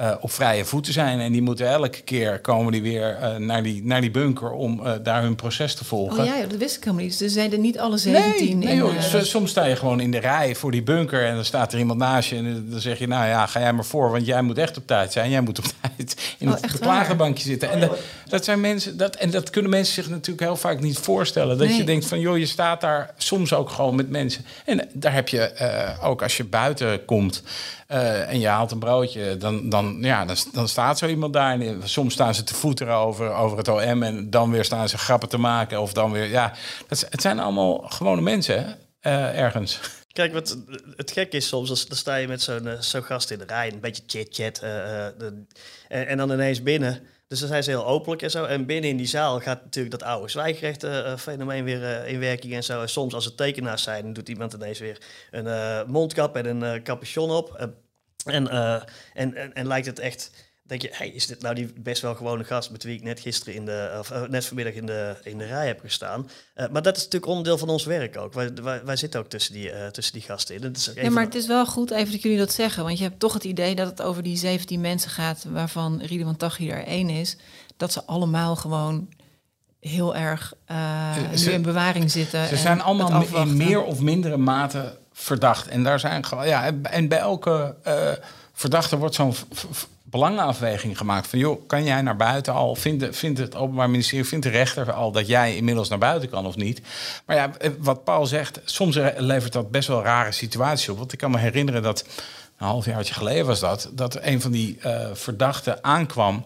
uh, 0.00 0.14
op 0.20 0.32
vrije 0.32 0.64
voeten 0.64 0.92
zijn. 0.92 1.20
En 1.20 1.32
die 1.32 1.42
moeten 1.42 1.68
elke 1.68 2.02
keer 2.02 2.40
komen 2.40 2.72
die 2.72 2.82
weer 2.82 3.18
uh, 3.20 3.36
naar, 3.36 3.62
die, 3.62 3.84
naar 3.84 4.00
die 4.00 4.10
bunker 4.10 4.50
om 4.50 4.80
uh, 4.80 4.92
daar 5.02 5.22
hun 5.22 5.34
proces 5.34 5.74
te 5.74 5.84
volgen. 5.84 6.18
Oh 6.18 6.24
ja, 6.24 6.46
dat 6.46 6.58
wist 6.58 6.76
ik 6.76 6.84
helemaal 6.84 7.04
niet. 7.04 7.18
Dus 7.18 7.32
zijn 7.32 7.52
er 7.52 7.58
niet 7.58 7.78
alle 7.78 7.98
17 7.98 8.44
nee, 8.44 8.54
nee, 8.54 8.72
in, 8.72 8.76
joh, 8.76 9.22
Soms 9.22 9.50
sta 9.50 9.64
je 9.64 9.76
gewoon 9.76 10.00
in 10.00 10.10
de 10.10 10.18
rij 10.18 10.54
voor 10.54 10.70
die 10.70 10.82
bunker 10.82 11.26
en 11.26 11.34
dan 11.34 11.44
staat 11.44 11.72
er 11.72 11.78
iemand 11.78 11.98
naast 11.98 12.28
je. 12.28 12.36
En 12.36 12.66
dan 12.70 12.80
zeg 12.80 12.98
je, 12.98 13.06
nou 13.06 13.26
ja, 13.26 13.46
ga 13.46 13.60
jij 13.60 13.72
maar 13.72 13.84
voor, 13.84 14.10
want 14.10 14.26
jij 14.26 14.42
moet 14.42 14.58
echt 14.58 14.76
op 14.76 14.86
tijd 14.86 15.12
zijn. 15.12 15.30
Jij 15.30 15.40
moet 15.40 15.58
op 15.58 15.64
tijd 15.96 16.34
in 16.38 16.48
oh, 16.48 16.54
het 16.54 16.72
beklagerbankje 16.72 17.44
zitten. 17.44 17.70
En 17.70 17.80
dat, 17.80 17.98
dat 18.28 18.44
zijn 18.44 18.60
mensen, 18.60 18.96
dat, 18.96 19.16
en 19.16 19.30
dat 19.30 19.50
kunnen 19.50 19.70
mensen 19.70 19.94
zich 19.94 20.08
natuurlijk 20.08 20.40
heel 20.40 20.56
vaak 20.56 20.80
niet 20.80 20.98
voorstellen. 20.98 21.58
Dat 21.58 21.68
nee. 21.68 21.76
je 21.76 21.84
denkt 21.84 22.06
van, 22.06 22.20
joh, 22.20 22.38
je 22.38 22.46
staat 22.46 22.80
daar 22.80 23.14
soms 23.16 23.52
ook 23.52 23.70
gewoon 23.70 23.94
met 23.94 24.10
mensen. 24.10 24.44
En 24.64 24.88
daar 24.92 25.14
heb 25.14 25.28
je 25.28 25.98
ook 26.02 26.22
als 26.22 26.36
je 26.36 26.44
buiten 26.44 27.04
komt. 27.04 27.42
Uh, 27.92 28.28
en 28.28 28.40
je 28.40 28.46
haalt 28.46 28.70
een 28.70 28.78
broodje, 28.78 29.36
dan, 29.36 29.68
dan, 29.68 29.98
ja, 30.00 30.24
dan, 30.52 30.68
staat 30.68 30.98
zo 30.98 31.06
iemand 31.06 31.32
daar. 31.32 31.60
En 31.60 31.88
soms 31.88 32.12
staan 32.12 32.34
ze 32.34 32.44
te 32.44 32.54
voeteren 32.54 32.94
over, 32.94 33.32
over 33.32 33.58
het 33.58 33.68
OM 33.68 34.02
en 34.02 34.30
dan 34.30 34.50
weer 34.50 34.64
staan 34.64 34.88
ze 34.88 34.98
grappen 34.98 35.28
te 35.28 35.38
maken. 35.38 35.80
Of 35.80 35.92
dan 35.92 36.12
weer, 36.12 36.28
ja, 36.28 36.52
dat, 36.88 37.06
het 37.10 37.20
zijn 37.20 37.38
allemaal 37.38 37.78
gewone 37.78 38.20
mensen 38.20 38.78
uh, 39.02 39.38
ergens. 39.38 39.80
Kijk, 40.12 40.32
wat 40.32 40.56
het 40.96 41.10
gek 41.10 41.32
is 41.32 41.48
soms, 41.48 41.86
dan 41.88 41.96
sta 41.96 42.14
je 42.14 42.28
met 42.28 42.42
zo'n 42.42 42.76
zo 42.80 43.00
gast 43.00 43.30
in 43.30 43.38
de 43.38 43.44
rij, 43.44 43.72
een 43.72 43.80
beetje 43.80 44.02
chit-chat. 44.06 44.62
En 45.88 46.16
dan 46.16 46.32
ineens 46.32 46.62
binnen. 46.62 47.02
Dus 47.30 47.38
dan 47.38 47.48
zijn 47.48 47.62
ze 47.62 47.70
heel 47.70 47.86
openlijk 47.86 48.22
en 48.22 48.30
zo. 48.30 48.44
En 48.44 48.66
binnen 48.66 48.90
in 48.90 48.96
die 48.96 49.06
zaal 49.06 49.40
gaat 49.40 49.64
natuurlijk 49.64 49.98
dat 49.98 50.08
oude 50.08 50.28
zwijgrecht-fenomeen 50.28 51.64
weer 51.64 51.80
uh, 51.80 52.12
in 52.12 52.20
werking 52.20 52.54
en 52.54 52.64
zo. 52.64 52.80
En 52.80 52.88
soms 52.88 53.14
als 53.14 53.26
er 53.26 53.34
tekenaars 53.34 53.82
zijn, 53.82 54.12
doet 54.12 54.28
iemand 54.28 54.52
ineens 54.52 54.78
weer 54.78 55.02
een 55.30 55.46
uh, 55.46 55.84
mondkap 55.84 56.36
en 56.36 56.62
een 56.62 56.82
capuchon 56.82 57.30
op. 57.30 57.54
En, 58.24 58.48
en, 58.48 59.34
en, 59.34 59.52
en 59.52 59.66
lijkt 59.66 59.86
het 59.86 59.98
echt... 59.98 60.49
Denk 60.70 60.82
je, 60.82 60.88
hey, 60.92 61.08
is 61.08 61.26
dit 61.26 61.42
nou 61.42 61.54
die 61.54 61.72
best 61.76 62.02
wel 62.02 62.14
gewone 62.14 62.44
gast 62.44 62.70
met 62.70 62.82
wie 62.82 62.96
ik 62.96 63.02
net 63.02 63.20
gisteren 63.20 63.54
in 63.54 63.64
de, 63.64 63.96
of 63.98 64.28
net 64.28 64.46
vanmiddag 64.46 64.74
in 64.74 64.86
de, 64.86 65.16
in 65.22 65.38
de 65.38 65.44
rij 65.44 65.66
heb 65.66 65.80
gestaan? 65.80 66.30
maar 66.70 66.82
dat 66.82 66.96
is 66.96 67.02
natuurlijk 67.02 67.30
onderdeel 67.30 67.58
van 67.58 67.68
ons 67.68 67.84
werk 67.84 68.16
ook. 68.16 68.34
Wij, 68.34 68.50
wij, 68.62 68.84
wij 68.84 68.96
zitten 68.96 69.20
ook 69.20 69.28
tussen 69.28 69.52
die, 69.52 69.90
tussen 69.90 70.14
die 70.14 70.22
gasten 70.22 70.54
in. 70.54 70.60
Dat 70.60 70.76
is 70.76 70.90
ja, 70.94 71.10
maar 71.10 71.24
het 71.24 71.34
is 71.34 71.46
wel 71.46 71.66
goed 71.66 71.90
even 71.90 72.12
dat 72.12 72.22
jullie 72.22 72.38
dat 72.38 72.52
zeggen. 72.52 72.84
Want 72.84 72.98
je 72.98 73.04
hebt 73.04 73.18
toch 73.18 73.32
het 73.32 73.44
idee 73.44 73.74
dat 73.74 73.86
het 73.86 74.02
over 74.02 74.22
die 74.22 74.36
17 74.36 74.80
mensen 74.80 75.10
gaat... 75.10 75.44
waarvan 75.48 76.02
Ridwan 76.02 76.36
Taghi 76.36 76.70
er 76.70 76.84
één 76.84 77.08
is. 77.08 77.36
Dat 77.76 77.92
ze 77.92 78.04
allemaal 78.04 78.56
gewoon 78.56 79.08
heel 79.80 80.16
erg 80.16 80.54
uh, 80.70 81.12
ze, 81.34 81.48
nu 81.48 81.54
in 81.54 81.62
bewaring 81.62 82.10
zitten. 82.10 82.46
Ze 82.46 82.56
zijn 82.56 82.80
allemaal 82.80 83.24
in 83.34 83.56
meer 83.56 83.82
of 83.82 84.00
mindere 84.00 84.36
mate 84.36 84.98
verdacht. 85.12 85.68
En 85.68 85.82
daar 85.82 86.00
zijn 86.00 86.24
gewoon, 86.24 86.46
ja, 86.46 86.72
en 86.82 87.08
bij 87.08 87.18
elke 87.18 87.76
uh, 87.86 88.10
verdachte 88.52 88.96
wordt 88.96 89.14
zo'n 89.14 89.34
belangenafweging 90.10 90.98
gemaakt. 90.98 91.26
Van 91.26 91.38
joh, 91.38 91.66
kan 91.66 91.84
jij 91.84 92.02
naar 92.02 92.16
buiten 92.16 92.52
al? 92.52 92.74
Vindt, 92.74 93.16
vindt 93.16 93.38
het 93.38 93.56
Openbaar 93.56 93.90
Ministerie, 93.90 94.24
vindt 94.24 94.44
de 94.44 94.50
rechter 94.50 94.92
al 94.92 95.12
dat 95.12 95.26
jij 95.26 95.56
inmiddels 95.56 95.88
naar 95.88 95.98
buiten 95.98 96.28
kan 96.28 96.46
of 96.46 96.56
niet? 96.56 96.80
Maar 97.24 97.36
ja, 97.36 97.50
wat 97.78 98.04
Paul 98.04 98.26
zegt, 98.26 98.60
soms 98.64 98.98
levert 99.16 99.52
dat 99.52 99.70
best 99.70 99.88
wel 99.88 100.02
rare 100.02 100.32
situaties 100.32 100.88
op. 100.88 100.98
Want 100.98 101.12
ik 101.12 101.18
kan 101.18 101.30
me 101.30 101.38
herinneren 101.38 101.82
dat, 101.82 102.04
een 102.60 102.66
halfjaartje 102.66 103.14
geleden 103.14 103.46
was 103.46 103.60
dat, 103.60 103.90
dat 103.92 104.18
een 104.22 104.40
van 104.40 104.50
die 104.50 104.78
uh, 104.84 105.06
verdachten 105.12 105.84
aankwam. 105.84 106.44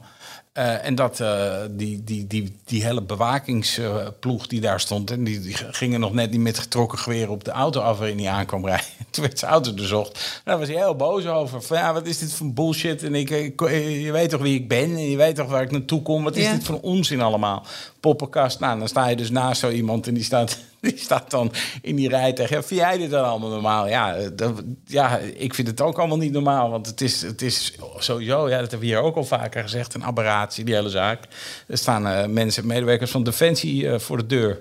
Uh, 0.59 0.87
en 0.87 0.95
dat 0.95 1.21
uh, 1.21 1.55
die, 1.71 2.05
die, 2.05 2.27
die, 2.27 2.57
die 2.64 2.85
hele 2.85 3.03
bewakingsploeg 3.03 4.47
die 4.47 4.61
daar 4.61 4.81
stond... 4.81 5.11
en 5.11 5.25
die, 5.25 5.40
die, 5.40 5.55
gingen 5.57 6.01
nog 6.01 6.12
net 6.12 6.31
niet 6.31 6.40
met 6.40 6.59
getrokken 6.59 6.99
geweer 6.99 7.31
op 7.31 7.45
de 7.45 7.51
auto 7.51 7.81
af... 7.81 7.99
waarin 7.99 8.19
hij 8.19 8.29
aankwam 8.29 8.67
rijden. 8.67 8.87
Toen 9.11 9.25
werd 9.25 9.38
zijn 9.38 9.51
auto 9.51 9.75
doorzocht. 9.75 10.40
Daar 10.45 10.59
was 10.59 10.69
hij 10.69 10.77
heel 10.77 10.97
boos 10.97 11.27
over. 11.27 11.62
Van 11.62 11.77
ja, 11.77 11.93
wat 11.93 12.07
is 12.07 12.19
dit 12.19 12.33
voor 12.33 12.53
bullshit? 12.53 13.03
En 13.03 13.14
ik, 13.14 13.31
ik, 13.31 13.61
je 13.69 14.12
weet 14.12 14.31
toch 14.31 14.40
wie 14.40 14.55
ik 14.55 14.69
ben? 14.69 14.90
En 14.90 15.11
je 15.11 15.17
weet 15.17 15.37
toch 15.37 15.49
waar 15.49 15.62
ik 15.62 15.71
naartoe 15.71 16.03
kom? 16.03 16.25
Wat 16.25 16.37
is 16.37 16.45
Ja. 16.45 16.53
dit 16.53 16.64
voor 16.64 16.81
onzin 16.81 17.21
allemaal? 17.21 17.67
Poppenkast. 18.01 18.61
Nou, 18.61 18.79
dan 18.79 18.88
sta 18.88 19.09
je 19.09 19.17
dus 19.17 19.31
naast 19.31 19.61
zo 19.61 19.71
iemand... 19.71 20.07
en 20.07 20.14
die 20.14 20.25
staat, 20.25 20.59
die 20.90 20.99
staat 20.99 21.31
dan 21.31 21.53
in 21.83 21.97
die 21.97 22.09
rij 22.09 22.33
tegen... 22.33 22.57
Ja, 22.57 22.62
vind 22.62 22.81
jij 22.81 22.99
dit 22.99 23.11
dan 23.11 23.25
allemaal 23.25 23.51
normaal? 23.51 23.88
Ja, 23.88 24.14
eh, 24.14 24.29
dat, 24.33 24.62
ja, 24.87 25.18
ik 25.18 25.55
vind 25.55 25.68
het 25.68 25.81
ook 25.81 25.99
allemaal 25.99 26.16
niet 26.16 26.33
normaal. 26.33 26.70
Want 26.70 26.87
het 26.87 27.01
is, 27.01 27.23
het 27.23 27.42
is 27.42 27.75
sowieso... 27.99 28.49
Ja, 28.49 28.61
dat 28.61 28.70
hebben 28.70 28.88
we 28.88 28.94
hier 28.94 29.03
ook 29.03 29.16
al 29.16 29.25
vaker 29.25 29.62
gezegd... 29.62 29.94
een 29.94 30.05
aberratie, 30.05 30.64
die 30.64 30.75
hele 30.75 30.90
zaak. 30.90 31.25
Er 31.66 31.79
staan 31.79 32.07
eh, 32.07 32.27
mensen, 32.27 32.66
medewerkers 32.66 33.11
van 33.11 33.23
Defensie 33.23 33.88
eh, 33.88 33.99
voor 33.99 34.16
de 34.16 34.27
deur. 34.27 34.59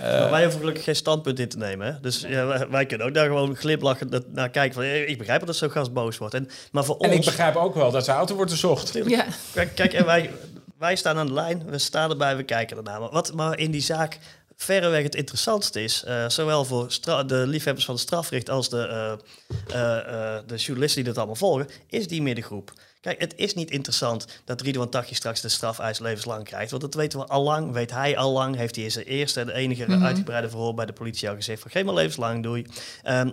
Maar 0.00 0.30
wij 0.30 0.42
hoeven 0.42 0.60
gelukkig 0.60 0.84
geen 0.84 0.96
standpunt 0.96 1.38
in 1.38 1.48
te 1.48 1.58
nemen. 1.58 1.86
Hè? 1.86 2.00
Dus 2.00 2.20
ja, 2.28 2.46
wij, 2.46 2.68
wij 2.68 2.86
kunnen 2.86 3.06
ook 3.06 3.14
daar 3.14 3.26
gewoon 3.26 3.56
glimlachend 3.56 4.34
naar 4.34 4.50
kijken. 4.50 4.74
Van, 4.74 4.84
ik 4.84 5.18
begrijp 5.18 5.46
dat 5.46 5.56
zo'n 5.56 5.70
gast 5.70 5.92
boos 5.92 6.18
wordt. 6.18 6.34
En, 6.34 6.48
maar 6.70 6.84
voor 6.84 6.96
En 6.96 7.08
ons... 7.08 7.18
ik 7.18 7.24
begrijp 7.24 7.56
ook 7.56 7.74
wel 7.74 7.90
dat 7.90 8.04
zijn 8.04 8.16
auto 8.16 8.34
wordt 8.34 8.50
gezocht. 8.50 8.92
Ja. 9.06 9.26
Kijk, 9.52 9.74
kijk 9.74 9.92
en 9.92 10.04
wij, 10.04 10.30
wij 10.78 10.96
staan 10.96 11.16
aan 11.16 11.26
de 11.26 11.32
lijn, 11.32 11.62
we 11.66 11.78
staan 11.78 12.10
erbij, 12.10 12.36
we 12.36 12.42
kijken 12.42 12.76
ernaar. 12.76 13.00
Maar 13.00 13.10
wat 13.10 13.32
maar 13.34 13.58
in 13.58 13.70
die 13.70 13.80
zaak 13.80 14.18
verreweg 14.56 15.02
het 15.02 15.14
interessantste 15.14 15.82
is, 15.82 16.02
eh, 16.04 16.28
zowel 16.28 16.64
voor 16.64 16.88
de 17.26 17.44
liefhebbers 17.46 17.84
van 17.84 17.94
het 17.94 18.02
strafrecht 18.04 18.50
als 18.50 18.68
de, 18.68 18.86
eh, 19.66 20.38
de 20.46 20.56
journalisten 20.56 20.94
die 21.04 21.04
dat 21.04 21.16
allemaal 21.16 21.34
volgen, 21.34 21.68
is 21.86 22.08
die 22.08 22.22
middengroep. 22.22 22.72
Kijk, 23.00 23.20
het 23.20 23.34
is 23.36 23.54
niet 23.54 23.70
interessant 23.70 24.26
dat 24.44 24.60
Ridwan 24.60 24.88
Taghi 24.90 25.14
straks 25.14 25.40
de 25.40 25.48
strafeis 25.48 25.98
levenslang 25.98 26.44
krijgt. 26.44 26.70
Want 26.70 26.82
dat 26.82 26.94
weten 26.94 27.18
we 27.18 27.26
al 27.26 27.42
lang, 27.42 27.72
weet 27.72 27.90
hij 27.90 28.16
al 28.16 28.32
lang. 28.32 28.56
Heeft 28.56 28.74
hij 28.74 28.84
in 28.84 28.90
zijn 28.90 29.04
eerste 29.06 29.40
en 29.40 29.48
enige 29.48 29.84
Mhm. 29.88 30.04
uitgebreide 30.04 30.48
verhoor 30.48 30.74
bij 30.74 30.86
de 30.86 30.92
politie 30.92 31.28
al 31.28 31.34
gezegd 31.34 31.62
van 31.62 31.70
geef 31.70 31.84
maar 31.84 31.94
levenslang, 31.94 32.42
doei. 32.42 32.66
Ehm, 33.02 33.30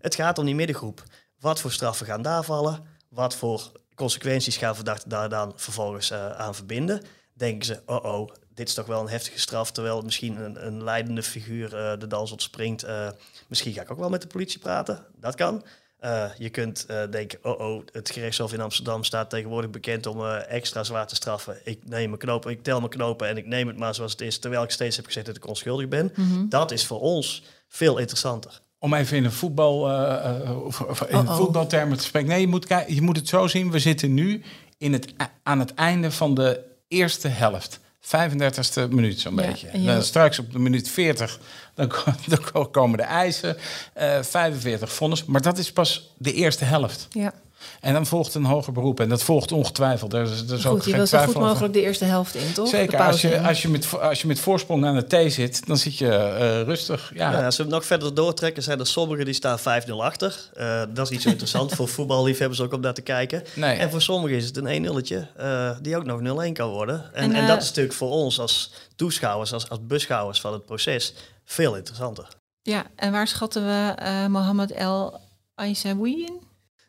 het 0.00 0.14
gaat 0.14 0.38
om 0.38 0.44
die 0.44 0.54
middengroep. 0.54 1.02
Wat 1.40 1.60
voor 1.60 1.72
straffen 1.72 2.06
gaan 2.06 2.22
daar 2.22 2.44
vallen? 2.44 2.82
Wat 3.08 3.34
voor 3.36 3.72
consequenties 3.94 4.56
gaan 4.56 4.74
verdachten 4.74 5.08
daar 5.08 5.28
dan 5.28 5.52
vervolgens 5.56 6.12
aan 6.12 6.54
verbinden? 6.54 7.02
Denken 7.34 7.64
ze, 7.66 7.80
oh 7.86 8.04
oh, 8.04 8.30
dit 8.54 8.68
is 8.68 8.74
toch 8.74 8.86
wel 8.86 9.00
een 9.00 9.08
heftige 9.08 9.40
straf, 9.40 9.70
terwijl 9.72 10.02
misschien 10.02 10.44
een, 10.44 10.66
een 10.66 10.82
leidende 10.84 11.22
figuur 11.22 11.76
eh, 11.76 11.98
de 11.98 12.06
dans 12.06 12.32
ontspringt. 12.32 12.82
Eh, 12.82 13.08
misschien 13.48 13.72
ga 13.72 13.82
ik 13.82 13.90
ook 13.90 13.98
wel 13.98 14.08
met 14.08 14.22
de 14.22 14.26
politie 14.28 14.58
praten. 14.58 15.04
Dat 15.20 15.34
kan. 15.34 15.64
Eh, 15.98 16.24
je 16.38 16.50
kunt 16.50 16.86
eh, 16.86 17.02
denken, 17.10 17.38
oh 17.42 17.60
oh, 17.60 17.82
het 17.92 18.10
gerechtshof 18.10 18.52
in 18.52 18.60
Amsterdam 18.60 19.04
staat 19.04 19.30
tegenwoordig 19.30 19.70
bekend 19.70 20.06
om 20.06 20.20
eh, 20.20 20.50
extra 20.50 20.84
zwaar 20.84 21.06
te 21.06 21.14
straffen. 21.14 21.56
Ik 21.64 21.78
neem 21.88 22.08
mijn 22.08 22.20
knopen, 22.20 22.50
ik 22.50 22.62
tel 22.62 22.78
mijn 22.78 22.90
knopen 22.90 23.28
en 23.28 23.36
ik 23.36 23.46
neem 23.46 23.66
het 23.66 23.76
maar 23.76 23.94
zoals 23.94 24.12
het 24.12 24.20
is, 24.20 24.38
terwijl 24.38 24.62
ik 24.62 24.70
steeds 24.70 24.96
heb 24.96 25.04
gezegd 25.06 25.26
dat 25.26 25.36
ik 25.36 25.46
onschuldig 25.46 25.88
ben. 25.88 26.12
Mhm. 26.16 26.48
Dat 26.48 26.70
is 26.70 26.86
voor 26.86 27.00
ons 27.00 27.42
veel 27.68 27.98
interessanter. 27.98 28.60
Om 28.78 28.94
even 28.94 29.16
in 29.16 29.24
een, 29.24 29.32
voetbal, 29.32 29.88
eh, 29.90 30.40
eh, 30.40 30.64
of- 30.64 30.80
of 30.80 31.00
in 31.02 31.26
voetbaltermen 31.26 31.98
te 31.98 32.04
spreken. 32.04 32.28
Nee, 32.28 32.40
je 32.40 32.46
moet, 32.46 32.68
je 32.86 33.02
moet 33.02 33.16
het 33.16 33.28
zo 33.28 33.46
zien. 33.46 33.70
We 33.70 33.78
zitten 33.78 34.14
nu 34.14 34.42
in 34.78 34.92
het, 34.92 35.06
aan 35.42 35.58
het 35.58 35.74
einde 35.74 36.10
van 36.10 36.34
de 36.34 36.60
eerste 36.94 37.28
helft. 37.28 37.78
35e 38.00 38.88
minuut 38.88 39.20
zo'n 39.20 39.34
Ja, 39.36 39.46
beetje. 39.46 39.82
Dan 39.84 40.02
straks 40.02 40.38
op 40.38 40.52
de 40.52 40.58
minuut 40.58 40.88
40 40.90 41.38
dan, 41.74 41.88
ko- 41.88 42.12
dan 42.52 42.70
komen 42.70 42.96
de 42.98 43.04
eisen. 43.04 43.56
Eh 43.94 44.22
45 44.22 44.92
vonnis. 44.92 45.24
Maar 45.24 45.42
dat 45.42 45.58
is 45.58 45.72
pas 45.72 46.12
de 46.18 46.32
eerste 46.32 46.64
helft. 46.64 47.06
Ja. 47.10 47.32
En 47.80 47.92
dan 47.92 48.06
volgt 48.06 48.34
een 48.34 48.44
hoger 48.44 48.72
beroep. 48.72 49.00
En 49.00 49.08
dat 49.08 49.22
volgt 49.22 49.52
ongetwijfeld. 49.52 50.12
Er 50.12 50.22
is, 50.22 50.48
er 50.48 50.54
is 50.54 50.66
ook 50.66 50.72
Goed, 50.72 50.84
je 50.84 50.90
geen 50.90 50.98
wil 50.98 51.06
zo 51.06 51.18
goed 51.18 51.34
mogelijk 51.34 51.72
de 51.72 51.80
eerste 51.80 52.04
helft 52.04 52.34
in, 52.34 52.52
toch? 52.52 52.68
Zeker, 52.68 53.02
als 53.02 53.20
je, 53.20 53.40
als, 53.40 53.62
je 53.62 53.68
met, 53.68 54.00
als 54.00 54.20
je 54.20 54.26
met 54.26 54.40
voorsprong 54.40 54.84
aan 54.86 54.94
de 54.94 55.06
thee 55.06 55.30
zit, 55.30 55.66
dan 55.66 55.76
zit 55.76 55.98
je 55.98 56.08
eh, 56.08 56.62
rustig. 56.62 57.12
Ja, 57.14 57.30
Ja, 57.30 57.44
als 57.44 57.56
we 57.56 57.62
hem 57.62 57.72
nog 57.72 57.84
verder 57.84 58.14
doortrekken, 58.14 58.62
zijn 58.62 58.78
er 58.78 58.86
sommigen 58.86 59.24
die 59.24 59.34
staan 59.34 59.58
5-0 59.58 59.62
achter. 59.98 60.50
Eh, 60.54 60.82
dat 60.88 61.04
is 61.04 61.10
niet 61.10 61.22
zo 61.22 61.28
interessant 61.28 61.72
voor 61.76 61.88
voetballiefhebbers 61.88 62.60
ook 62.60 62.72
om 62.72 62.80
naar 62.80 62.94
te 62.94 63.02
kijken. 63.02 63.42
Nee. 63.54 63.76
En 63.76 63.90
voor 63.90 64.02
sommigen 64.02 64.36
is 64.36 64.44
het 64.44 64.56
een 64.56 64.86
1-0'tje 64.86 65.26
eh, 65.36 65.70
die 65.82 65.96
ook 65.96 66.04
nog 66.04 66.46
0-1 66.48 66.52
kan 66.52 66.68
worden. 66.68 67.10
En, 67.12 67.22
En, 67.22 67.32
en, 67.32 67.46
dat 67.46 67.62
is 67.62 67.68
natuurlijk 67.68 67.94
voor 67.94 68.10
ons 68.10 68.40
als 68.40 68.72
toeschouwers, 68.96 69.52
als, 69.52 69.68
als 69.68 69.78
beschouwers 69.86 70.40
van 70.40 70.52
het 70.52 70.64
proces, 70.64 71.14
veel 71.44 71.76
interessanter. 71.76 72.28
Ja, 72.62 72.86
en 72.96 73.12
waar 73.12 73.28
schatten 73.28 73.64
we 73.64 73.92
eh 73.96 74.26
Mohammed 74.26 74.70
El 74.70 75.20
Aissaoui 75.54 76.24
in? 76.24 76.40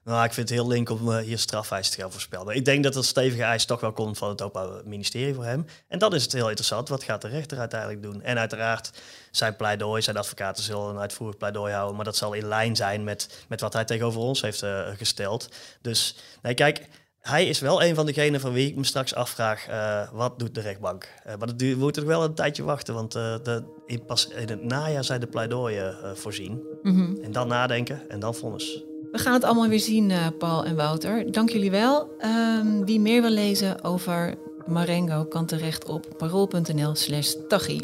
Nou, 0.05 0.23
ik 0.25 0.33
vind 0.33 0.49
het 0.49 0.57
heel 0.57 0.67
link 0.67 0.89
om 0.89 1.11
eh, 1.11 1.17
hier 1.17 1.37
strafeis 1.37 1.89
te 1.89 2.01
gaan 2.01 2.11
voorspellen. 2.11 2.45
Maar 2.45 2.55
ik 2.55 2.65
denk 2.65 2.83
dat 2.83 2.95
er 2.95 3.05
stevige 3.05 3.43
eis 3.43 3.65
toch 3.65 3.79
wel 3.79 3.91
komt 3.91 4.17
van 4.17 4.29
het 4.29 4.41
Openbaar 4.41 4.81
Ministerie 4.85 5.33
voor 5.33 5.45
hem. 5.45 5.65
En 5.87 5.99
dan 5.99 6.15
is 6.15 6.23
het 6.23 6.31
heel 6.31 6.47
interessant. 6.47 6.89
Wat 6.89 7.03
gaat 7.03 7.21
de 7.21 7.27
rechter 7.27 7.59
uiteindelijk 7.59 8.01
doen? 8.01 8.21
En 8.21 8.39
uiteraard 8.39 8.91
zijn 9.31 9.55
pleidooi, 9.55 10.01
zijn 10.01 10.17
advocaten 10.17 10.63
zullen 10.63 10.89
een 10.89 10.99
uitvoerig 10.99 11.37
pleidooi 11.37 11.73
houden. 11.73 11.95
Maar 11.95 12.05
dat 12.05 12.15
zal 12.15 12.33
in 12.33 12.47
lijn 12.47 12.75
zijn 12.75 13.03
met, 13.03 13.45
met 13.47 13.61
wat 13.61 13.73
hij 13.73 13.85
tegenover 13.85 14.19
ons 14.19 14.41
heeft 14.41 14.63
eh, 14.63 14.87
gesteld. 14.97 15.49
Dus 15.81 16.15
nee, 16.41 16.53
kijk, 16.53 16.87
hij 17.19 17.45
is 17.45 17.59
wel 17.59 17.83
een 17.83 17.95
van 17.95 18.05
degenen 18.05 18.39
van 18.39 18.53
wie 18.53 18.67
ik 18.67 18.75
me 18.75 18.83
straks 18.83 19.15
afvraag, 19.15 19.67
eh, 19.67 20.11
wat 20.11 20.39
doet 20.39 20.55
de 20.55 20.61
rechtbank? 20.61 21.09
Maar 21.25 21.47
dat 21.47 21.59
duurt, 21.59 21.77
we 21.77 21.83
moeten 21.83 22.01
nog 22.03 22.11
wel 22.11 22.23
een 22.23 22.35
tijdje 22.35 22.63
wachten, 22.63 22.93
want 22.93 23.11
de, 23.11 23.63
in, 23.85 24.05
pas 24.05 24.27
in 24.27 24.49
het 24.49 24.63
najaar 24.63 25.03
zijn 25.03 25.19
de 25.19 25.27
pleidooien 25.27 26.17
voorzien. 26.17 26.63
Mhm. 26.81 27.23
En 27.23 27.31
dan 27.31 27.47
nadenken 27.47 28.09
en 28.09 28.19
dan 28.19 28.35
vonnis. 28.35 28.83
We 29.15 29.21
gaan 29.21 29.33
het 29.33 29.43
allemaal 29.43 29.67
weer 29.67 29.79
zien, 29.79 30.11
eh, 30.11 30.27
Paul 30.37 30.65
en 30.65 30.75
Wouter. 30.75 31.31
Dank 31.31 31.49
jullie 31.49 31.71
wel. 31.71 32.15
Ehm, 32.17 32.83
wie 32.83 32.99
meer 32.99 33.21
wil 33.21 33.29
lezen 33.29 33.83
over 33.83 34.35
Marengo 34.65 35.25
kan 35.25 35.45
terecht 35.45 35.85
op 35.85 36.07
parool.nl 36.17 36.95
slash 36.95 37.33
tachi. 37.47 37.79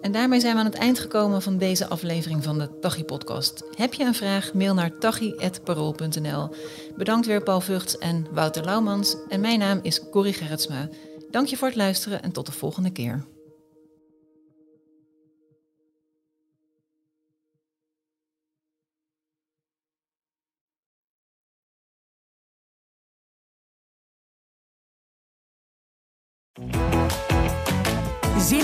En 0.00 0.12
daarmee 0.12 0.40
zijn 0.40 0.54
we 0.54 0.60
aan 0.60 0.66
het 0.66 0.74
eind 0.74 0.98
gekomen 0.98 1.42
van 1.42 1.58
deze 1.58 1.88
aflevering 1.88 2.44
van 2.44 2.58
de 2.58 2.78
Tachi-podcast. 2.80 3.64
Heb 3.76 3.94
je 3.94 4.04
een 4.04 4.14
vraag? 4.14 4.54
Mail 4.54 4.74
naar 4.74 4.98
tachi.parool.nl. 4.98 6.48
Bedankt 6.96 7.26
weer 7.26 7.42
Paul 7.42 7.60
Vugts 7.60 7.98
en 7.98 8.26
Wouter 8.30 8.64
Laumans. 8.64 9.16
En 9.28 9.40
mijn 9.40 9.58
naam 9.58 9.78
is 9.82 10.08
Corrie 10.10 10.32
Gerritsma. 10.32 10.88
Dank 11.30 11.46
je 11.46 11.56
voor 11.56 11.68
het 11.68 11.76
luisteren 11.76 12.22
en 12.22 12.32
tot 12.32 12.46
de 12.46 12.52
volgende 12.52 12.90
keer. 12.90 13.24